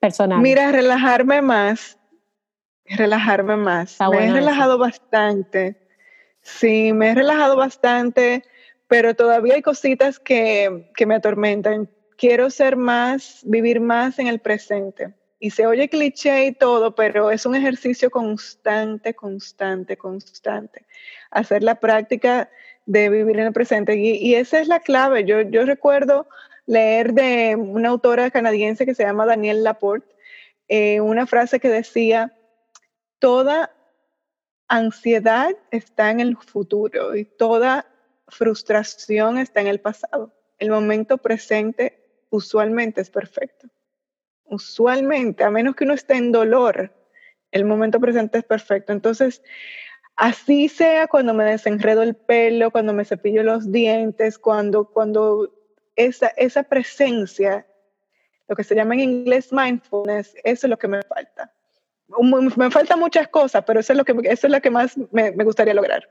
personales? 0.00 0.42
Mira, 0.42 0.72
relajarme 0.72 1.42
más, 1.42 1.97
relajarme 2.90 3.56
más. 3.56 3.98
me 4.10 4.26
he 4.26 4.32
relajado 4.32 4.78
bastante. 4.78 5.76
Sí, 6.42 6.92
me 6.92 7.10
he 7.10 7.14
relajado 7.14 7.56
bastante, 7.56 8.42
pero 8.86 9.14
todavía 9.14 9.54
hay 9.54 9.62
cositas 9.62 10.18
que, 10.18 10.90
que 10.96 11.06
me 11.06 11.16
atormentan. 11.16 11.88
Quiero 12.16 12.50
ser 12.50 12.76
más, 12.76 13.40
vivir 13.44 13.80
más 13.80 14.18
en 14.18 14.26
el 14.26 14.40
presente. 14.40 15.14
Y 15.40 15.50
se 15.50 15.66
oye 15.66 15.88
cliché 15.88 16.46
y 16.46 16.52
todo, 16.52 16.94
pero 16.94 17.30
es 17.30 17.46
un 17.46 17.54
ejercicio 17.54 18.10
constante, 18.10 19.14
constante, 19.14 19.96
constante. 19.96 20.84
Hacer 21.30 21.62
la 21.62 21.76
práctica 21.76 22.50
de 22.86 23.10
vivir 23.10 23.38
en 23.38 23.46
el 23.46 23.52
presente. 23.52 23.96
Y, 23.96 24.34
esa 24.34 24.60
es 24.60 24.66
la 24.66 24.80
clave. 24.80 25.24
Yo, 25.24 25.42
yo 25.42 25.64
recuerdo 25.64 26.26
leer 26.66 27.12
de 27.12 27.54
una 27.54 27.90
autora 27.90 28.30
canadiense 28.30 28.84
que 28.84 28.94
se 28.94 29.04
llama 29.04 29.26
Danielle 29.26 29.60
Laporte, 29.60 30.14
eh, 30.68 31.00
una 31.00 31.26
frase 31.26 31.60
que 31.60 31.68
decía, 31.68 32.34
toda 33.18 33.74
ansiedad 34.68 35.56
está 35.70 36.10
en 36.10 36.20
el 36.20 36.36
futuro 36.36 37.16
y 37.16 37.24
toda 37.24 37.86
frustración 38.28 39.38
está 39.38 39.60
en 39.60 39.66
el 39.66 39.80
pasado. 39.80 40.34
El 40.58 40.70
momento 40.70 41.18
presente 41.18 42.24
usualmente 42.30 43.00
es 43.00 43.10
perfecto. 43.10 43.68
Usualmente, 44.44 45.44
a 45.44 45.50
menos 45.50 45.74
que 45.74 45.84
uno 45.84 45.94
esté 45.94 46.14
en 46.14 46.32
dolor, 46.32 46.94
el 47.50 47.64
momento 47.64 48.00
presente 48.00 48.38
es 48.38 48.44
perfecto. 48.44 48.92
Entonces, 48.92 49.42
así 50.16 50.68
sea 50.68 51.06
cuando 51.06 51.32
me 51.32 51.44
desenredo 51.44 52.02
el 52.02 52.14
pelo, 52.14 52.70
cuando 52.70 52.92
me 52.92 53.04
cepillo 53.04 53.42
los 53.42 53.72
dientes, 53.72 54.38
cuando, 54.38 54.90
cuando 54.90 55.54
esa, 55.96 56.28
esa 56.28 56.62
presencia, 56.62 57.66
lo 58.48 58.56
que 58.56 58.64
se 58.64 58.74
llama 58.74 58.94
en 58.94 59.00
inglés 59.00 59.52
mindfulness, 59.52 60.34
eso 60.44 60.66
es 60.66 60.70
lo 60.70 60.78
que 60.78 60.88
me 60.88 61.02
falta 61.02 61.52
me 62.56 62.70
faltan 62.70 62.98
muchas 62.98 63.28
cosas, 63.28 63.64
pero 63.66 63.80
eso 63.80 63.92
es 63.92 63.96
lo 63.96 64.04
que, 64.04 64.12
eso 64.24 64.46
es 64.46 64.52
lo 64.52 64.60
que 64.60 64.70
más 64.70 64.96
me, 65.12 65.32
me 65.32 65.44
gustaría 65.44 65.74
lograr. 65.74 66.08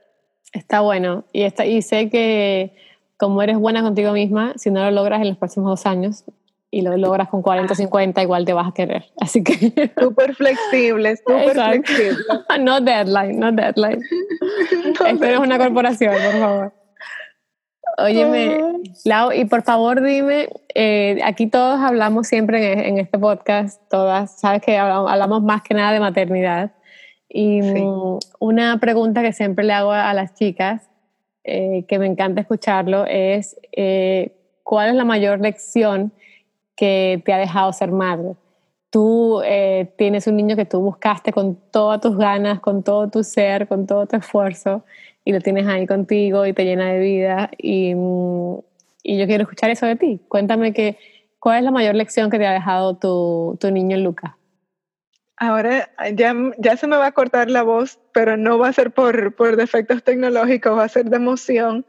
Está 0.52 0.80
bueno. 0.80 1.24
Y, 1.32 1.42
está, 1.42 1.66
y 1.66 1.82
sé 1.82 2.08
que 2.08 2.74
como 3.16 3.42
eres 3.42 3.58
buena 3.58 3.82
contigo 3.82 4.12
misma, 4.12 4.54
si 4.56 4.70
no 4.70 4.84
lo 4.84 4.90
logras 4.90 5.20
en 5.20 5.28
los 5.28 5.36
próximos 5.36 5.70
dos 5.70 5.86
años 5.86 6.24
y 6.70 6.82
lo 6.82 6.96
logras 6.96 7.28
con 7.28 7.42
40 7.42 7.72
o 7.72 7.76
50, 7.76 8.22
igual 8.22 8.44
te 8.44 8.52
vas 8.52 8.68
a 8.68 8.72
querer. 8.72 9.06
Así 9.20 9.42
que... 9.42 9.90
Súper 9.98 10.34
flexible, 10.34 11.16
súper 11.16 11.52
flexible. 11.52 12.16
no 12.60 12.80
deadline, 12.80 13.38
no 13.38 13.52
deadline. 13.52 14.02
Esto 15.06 15.24
es 15.24 15.38
una 15.38 15.58
corporación, 15.58 16.12
por 16.12 16.40
favor. 16.40 16.72
Óyeme, 18.00 18.60
Lau, 19.04 19.32
y 19.32 19.44
por 19.46 19.62
favor 19.62 20.00
dime, 20.00 20.48
eh, 20.72 21.18
aquí 21.24 21.48
todos 21.48 21.80
hablamos 21.80 22.28
siempre 22.28 22.88
en, 22.88 22.98
este 22.98 23.18
podcast, 23.18 23.82
todas, 23.90 24.38
sabes 24.38 24.62
que 24.62 24.78
hablamos, 24.78 25.42
más 25.42 25.62
que 25.62 25.74
nada 25.74 25.90
de 25.92 25.98
maternidad. 25.98 26.70
Y 27.28 27.60
mm, 27.60 28.18
una 28.38 28.78
pregunta 28.78 29.20
que 29.20 29.32
siempre 29.32 29.64
le 29.64 29.72
hago 29.72 29.90
a, 29.90 30.14
las 30.14 30.34
chicas, 30.34 30.88
eh, 31.42 31.86
que 31.88 31.98
me 31.98 32.06
encanta 32.06 32.40
escucharlo, 32.40 33.04
es 33.04 33.56
eh, 33.72 34.32
¿cuál 34.62 34.90
es 34.90 34.94
la 34.94 35.04
mayor 35.04 35.40
lección 35.40 36.12
que 36.76 37.20
te 37.24 37.32
ha 37.32 37.38
dejado 37.38 37.72
ser 37.72 37.90
madre? 37.90 38.36
Tú 38.90 39.42
tienes 39.96 40.26
un 40.28 40.36
niño 40.36 40.54
que 40.54 40.64
tú 40.64 40.80
buscaste 40.80 41.32
con 41.32 41.56
todas 41.72 42.00
tus 42.00 42.16
ganas, 42.16 42.60
con 42.60 42.84
todo 42.84 43.10
tu 43.10 43.24
ser, 43.24 43.66
con 43.66 43.86
todo 43.86 44.06
tu 44.06 44.16
esfuerzo 44.16 44.84
y 45.28 45.32
lo 45.32 45.40
tienes 45.40 45.66
ahí 45.66 45.86
contigo 45.86 46.46
y 46.46 46.54
te 46.54 46.64
llena 46.64 46.90
de 46.90 47.00
vida 47.00 47.50
y, 47.58 47.92
y 49.02 49.18
yo 49.18 49.26
quiero 49.26 49.42
escuchar 49.42 49.68
eso 49.68 49.84
de 49.84 49.94
ti. 49.94 50.22
Cuéntame 50.26 50.72
que, 50.72 50.96
cuál 51.38 51.58
es 51.58 51.64
la 51.64 51.70
mayor 51.70 51.96
lección 51.96 52.30
que 52.30 52.38
te 52.38 52.46
ha 52.46 52.52
dejado 52.54 52.96
tu, 52.96 53.58
tu 53.60 53.70
niño 53.70 53.98
Lucas. 53.98 54.32
Ahora 55.36 55.90
ya, 56.14 56.34
ya 56.56 56.78
se 56.78 56.86
me 56.86 56.96
va 56.96 57.08
a 57.08 57.12
cortar 57.12 57.50
la 57.50 57.62
voz, 57.62 57.98
pero 58.14 58.38
no 58.38 58.56
va 58.56 58.68
a 58.68 58.72
ser 58.72 58.90
por, 58.92 59.34
por 59.34 59.56
defectos 59.56 60.02
tecnológicos, 60.02 60.78
va 60.78 60.84
a 60.84 60.88
ser 60.88 61.10
de 61.10 61.16
emoción, 61.16 61.84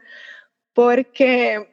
porque, 0.74 1.66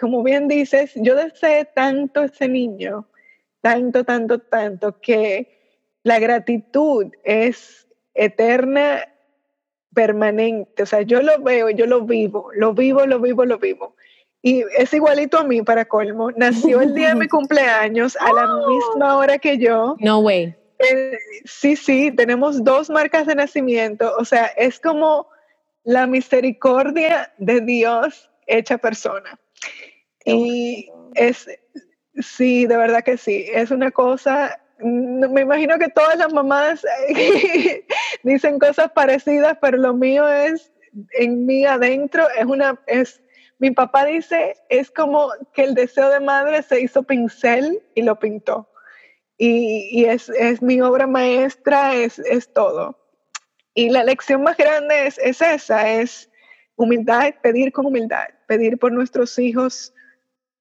como 0.00 0.22
bien 0.22 0.48
dices, 0.48 0.92
yo 0.96 1.16
deseé 1.16 1.66
tanto 1.66 2.22
ese 2.22 2.48
niño, 2.48 3.06
tanto, 3.60 4.04
tanto, 4.04 4.38
tanto, 4.38 4.98
que 5.02 5.84
la 6.02 6.18
gratitud 6.18 7.12
es 7.24 7.86
eterna 8.14 9.06
permanente. 9.94 10.82
O 10.82 10.86
sea, 10.86 11.02
yo 11.02 11.22
lo 11.22 11.40
veo, 11.42 11.70
yo 11.70 11.86
lo 11.86 12.02
vivo, 12.02 12.50
lo 12.54 12.74
vivo, 12.74 13.06
lo 13.06 13.20
vivo, 13.20 13.44
lo 13.44 13.58
vivo. 13.58 13.94
Y 14.42 14.64
es 14.76 14.92
igualito 14.92 15.38
a 15.38 15.44
mí, 15.44 15.62
para 15.62 15.84
colmo. 15.84 16.30
Nació 16.36 16.80
el 16.80 16.94
día 16.94 17.08
de 17.08 17.14
mi 17.16 17.28
cumpleaños 17.28 18.16
a 18.16 18.32
la 18.32 18.46
misma 18.66 19.16
hora 19.16 19.38
que 19.38 19.58
yo. 19.58 19.96
No 19.98 20.20
way. 20.20 20.54
Eh, 20.78 21.18
sí, 21.44 21.74
sí, 21.74 22.12
tenemos 22.12 22.62
dos 22.62 22.88
marcas 22.88 23.26
de 23.26 23.34
nacimiento. 23.34 24.12
O 24.16 24.24
sea, 24.24 24.46
es 24.46 24.78
como 24.78 25.28
la 25.84 26.06
misericordia 26.06 27.32
de 27.38 27.60
Dios 27.60 28.30
hecha 28.46 28.78
persona. 28.78 29.38
Y 30.24 30.90
es, 31.14 31.48
sí, 32.20 32.66
de 32.66 32.76
verdad 32.76 33.02
que 33.02 33.16
sí, 33.16 33.46
es 33.52 33.70
una 33.70 33.90
cosa 33.90 34.60
me 34.80 35.40
imagino 35.40 35.78
que 35.78 35.88
todas 35.88 36.16
las 36.18 36.32
mamás 36.32 36.84
dicen 38.22 38.58
cosas 38.58 38.92
parecidas, 38.92 39.58
pero 39.60 39.76
lo 39.76 39.94
mío 39.94 40.28
es 40.28 40.72
en 41.12 41.46
mí 41.46 41.64
adentro, 41.64 42.26
es 42.36 42.44
una, 42.46 42.80
es, 42.86 43.22
mi 43.58 43.70
papá 43.70 44.04
dice, 44.04 44.56
es 44.68 44.90
como 44.90 45.30
que 45.52 45.64
el 45.64 45.74
deseo 45.74 46.10
de 46.10 46.20
madre 46.20 46.62
se 46.62 46.80
hizo 46.80 47.02
pincel 47.02 47.82
y 47.94 48.02
lo 48.02 48.18
pintó. 48.18 48.68
Y, 49.36 49.88
y 49.92 50.04
es, 50.06 50.28
es, 50.30 50.62
mi 50.62 50.80
obra 50.80 51.06
maestra, 51.06 51.94
es, 51.94 52.18
es, 52.18 52.52
todo. 52.52 52.98
Y 53.74 53.90
la 53.90 54.02
lección 54.02 54.42
más 54.42 54.56
grande 54.56 55.06
es, 55.06 55.18
es 55.18 55.40
esa, 55.40 55.88
es 55.92 56.30
humildad, 56.76 57.34
pedir 57.42 57.72
con 57.72 57.86
humildad, 57.86 58.26
pedir 58.46 58.78
por 58.78 58.92
nuestros 58.92 59.38
hijos, 59.38 59.94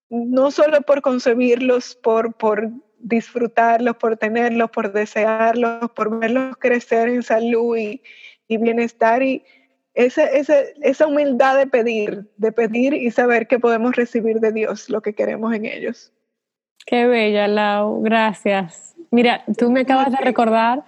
no 0.10 0.52
solo 0.52 0.82
por 0.82 1.02
concebirlos, 1.02 1.96
por, 1.96 2.36
por 2.36 2.72
disfrutarlos, 3.00 3.98
por 3.98 4.18
tenerlos, 4.18 4.70
por 4.72 4.92
desearlos, 4.92 5.92
por 5.92 6.20
verlos 6.20 6.58
crecer 6.58 7.10
en 7.10 7.24
salud 7.24 7.78
y, 7.78 8.02
bienestar 8.48 9.24
y 9.24 9.44
esa, 9.94 10.24
esa, 10.26 11.08
humildad 11.08 11.58
de 11.58 11.68
pedir, 11.68 12.30
de 12.38 12.52
pedir 12.52 12.94
y 12.94 13.12
saber 13.12 13.48
que 13.48 13.60
podemos 13.60 13.96
recibir 13.96 14.40
de 14.40 14.52
Dios 14.52 14.90
lo 14.90 15.02
que 15.02 15.14
queremos 15.14 15.54
en 15.54 15.66
ellos. 15.66 16.14
Qué 16.86 17.06
bella, 17.06 17.48
Lau, 17.48 18.02
gracias. 18.02 18.96
Mira, 19.12 19.44
tú 19.58 19.72
me 19.72 19.82
acabas 19.82 20.12
de 20.12 20.18
recordar 20.18 20.84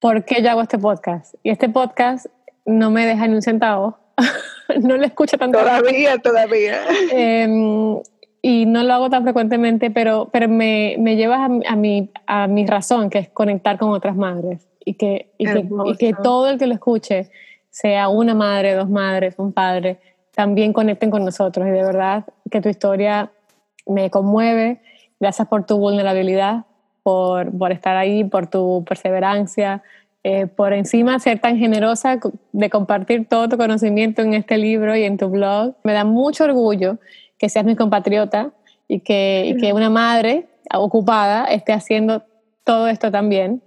por 0.00 0.24
qué 0.24 0.42
yo 0.42 0.50
hago 0.50 0.62
este 0.62 0.78
podcast. 0.78 1.34
Y 1.42 1.50
este 1.50 1.68
podcast 1.68 2.26
no 2.66 2.90
me 2.90 3.06
deja 3.06 3.26
ni 3.26 3.34
un 3.34 3.42
centavo. 3.42 3.98
no 4.82 4.96
lo 4.96 5.04
escucho 5.04 5.38
tanto. 5.38 5.58
Todavía, 5.58 6.18
todavía. 6.18 6.82
Eh, 7.12 8.02
y 8.46 8.66
no 8.66 8.82
lo 8.82 8.92
hago 8.92 9.08
tan 9.08 9.22
frecuentemente, 9.22 9.90
pero, 9.90 10.28
pero 10.30 10.50
me, 10.50 10.96
me 10.98 11.16
llevas 11.16 11.40
a, 11.40 11.72
a, 11.72 11.76
mi, 11.76 12.10
a 12.26 12.46
mi 12.46 12.66
razón, 12.66 13.08
que 13.08 13.20
es 13.20 13.30
conectar 13.30 13.78
con 13.78 13.88
otras 13.88 14.16
madres 14.16 14.68
y 14.84 14.94
que, 14.94 15.30
y 15.38 15.46
que, 15.46 15.66
y 15.86 15.96
que, 15.96 16.12
todo 16.12 16.50
el 16.50 16.58
que 16.58 16.66
lo 16.66 16.74
escuche, 16.74 17.30
sea 17.70 18.10
una 18.10 18.34
madre, 18.34 18.74
dos 18.74 18.90
madres, 18.90 19.36
un 19.38 19.54
padre, 19.54 19.98
también 20.34 20.74
conecten 20.74 21.10
con 21.10 21.24
nosotros. 21.24 21.66
Y 21.66 21.70
de 21.70 21.84
verdad 21.84 22.26
que 22.50 22.60
tu 22.60 22.68
historia 22.68 23.30
me 23.86 24.10
conmueve. 24.10 24.82
Gracias 25.18 25.48
por 25.48 25.64
tu 25.64 25.78
vulnerabilidad, 25.78 26.66
por, 27.02 27.50
por 27.56 27.72
estar 27.72 27.96
ahí, 27.96 28.24
por 28.24 28.48
tu 28.48 28.84
perseverancia, 28.86 29.82
eh, 30.22 30.48
por 30.48 30.74
encima 30.74 31.18
ser 31.18 31.38
tan 31.38 31.56
generosa 31.56 32.20
de 32.52 32.68
compartir 32.68 33.26
todo 33.26 33.48
tu 33.48 33.56
conocimiento 33.56 34.20
en 34.20 34.34
este 34.34 34.58
libro 34.58 34.94
y 34.94 35.04
en 35.04 35.16
tu 35.16 35.30
blog. 35.30 35.76
Me 35.82 35.94
da 35.94 36.04
mucho 36.04 36.44
orgullo 36.44 36.98
que 37.38 37.48
seas 37.48 37.64
mi 37.64 37.76
compatriota 37.76 38.52
y 38.88 39.00
que, 39.00 39.56
que 39.60 39.72
una 39.72 39.90
madre 39.90 40.46
ocupada 40.72 41.44
esté 41.46 41.72
haciendo 41.72 42.24
todo 42.64 42.88
esto 42.88 43.10
también. 43.10 43.62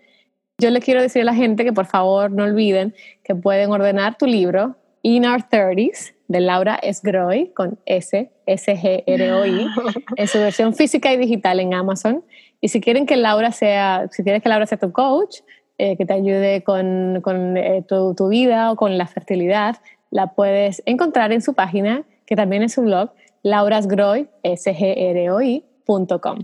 Yo 0.59 0.71
le 0.71 0.79
quiero 0.79 1.01
decir 1.01 1.21
a 1.21 1.25
la 1.25 1.35
gente 1.35 1.63
que 1.63 1.73
por 1.73 1.85
favor 1.85 2.31
no 2.31 2.43
olviden 2.43 2.95
que 3.23 3.35
pueden 3.35 3.71
ordenar 3.71 4.17
tu 4.17 4.25
libro, 4.25 4.75
In 5.03 5.25
Our 5.25 5.43
30s, 5.43 6.13
de 6.27 6.41
Laura 6.41 6.79
Sgroy 6.91 7.51
con 7.53 7.79
S, 7.85 8.31
S-G-R-O-I, 8.45 9.67
en 10.15 10.27
su 10.27 10.39
versión 10.39 10.73
física 10.73 11.13
y 11.13 11.17
digital 11.17 11.59
en 11.59 11.73
Amazon. 11.73 12.23
Y 12.59 12.69
si 12.69 12.81
quieren 12.81 13.05
que 13.05 13.15
Laura 13.15 13.51
sea, 13.51 14.07
si 14.11 14.23
quieres 14.23 14.41
que 14.41 14.49
Laura 14.49 14.65
sea 14.65 14.77
tu 14.77 14.91
coach, 14.91 15.37
eh, 15.77 15.95
que 15.95 16.05
te 16.05 16.13
ayude 16.13 16.63
con, 16.63 17.21
con 17.21 17.55
eh, 17.55 17.83
tu, 17.87 18.15
tu, 18.15 18.29
vida 18.29 18.71
o 18.71 18.75
con 18.75 18.97
la 18.97 19.05
fertilidad, 19.05 19.77
la 20.09 20.33
puedes 20.33 20.81
encontrar 20.85 21.31
en 21.31 21.41
su 21.41 21.53
página, 21.53 22.03
que 22.25 22.35
también 22.35 22.63
es 22.63 22.73
su 22.73 22.81
blog, 22.81 23.11
laurasgroy, 23.49 24.29
S-G-R-O-I.com. 24.43 26.39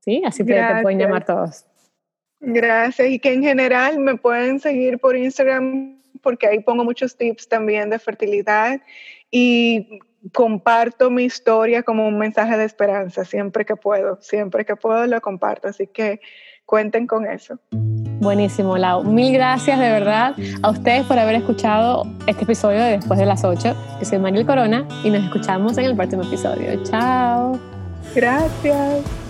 ¿Sí? 0.00 0.22
Así 0.24 0.44
te, 0.44 0.54
te 0.54 0.82
pueden 0.82 0.98
llamar 0.98 1.24
todos. 1.24 1.64
Gracias. 2.40 3.08
Y 3.08 3.18
que 3.18 3.32
en 3.32 3.42
general 3.42 3.98
me 3.98 4.16
pueden 4.16 4.60
seguir 4.60 4.98
por 4.98 5.16
Instagram 5.16 5.96
porque 6.22 6.46
ahí 6.46 6.60
pongo 6.60 6.84
muchos 6.84 7.16
tips 7.16 7.48
también 7.48 7.90
de 7.90 7.98
fertilidad 7.98 8.80
y 9.30 10.00
comparto 10.32 11.10
mi 11.10 11.24
historia 11.24 11.82
como 11.82 12.06
un 12.06 12.18
mensaje 12.18 12.56
de 12.56 12.64
esperanza 12.64 13.24
siempre 13.24 13.64
que 13.64 13.76
puedo, 13.76 14.20
siempre 14.20 14.64
que 14.64 14.76
puedo 14.76 15.06
lo 15.06 15.20
comparto, 15.20 15.68
así 15.68 15.86
que 15.86 16.20
cuenten 16.64 17.06
con 17.06 17.26
eso. 17.26 17.58
Buenísimo, 18.26 18.76
Lau. 18.76 19.04
Mil 19.04 19.32
gracias 19.32 19.78
de 19.78 19.88
verdad 19.88 20.34
a 20.60 20.70
ustedes 20.70 21.06
por 21.06 21.16
haber 21.16 21.36
escuchado 21.36 22.08
este 22.26 22.42
episodio 22.42 22.80
de 22.80 22.96
Después 22.96 23.20
de 23.20 23.24
las 23.24 23.44
8. 23.44 23.76
Yo 24.00 24.04
soy 24.04 24.18
Mariel 24.18 24.44
Corona 24.44 24.84
y 25.04 25.10
nos 25.10 25.22
escuchamos 25.22 25.78
en 25.78 25.84
el 25.84 25.94
próximo 25.94 26.24
episodio. 26.24 26.82
Chao. 26.82 27.56
Gracias. 28.16 29.25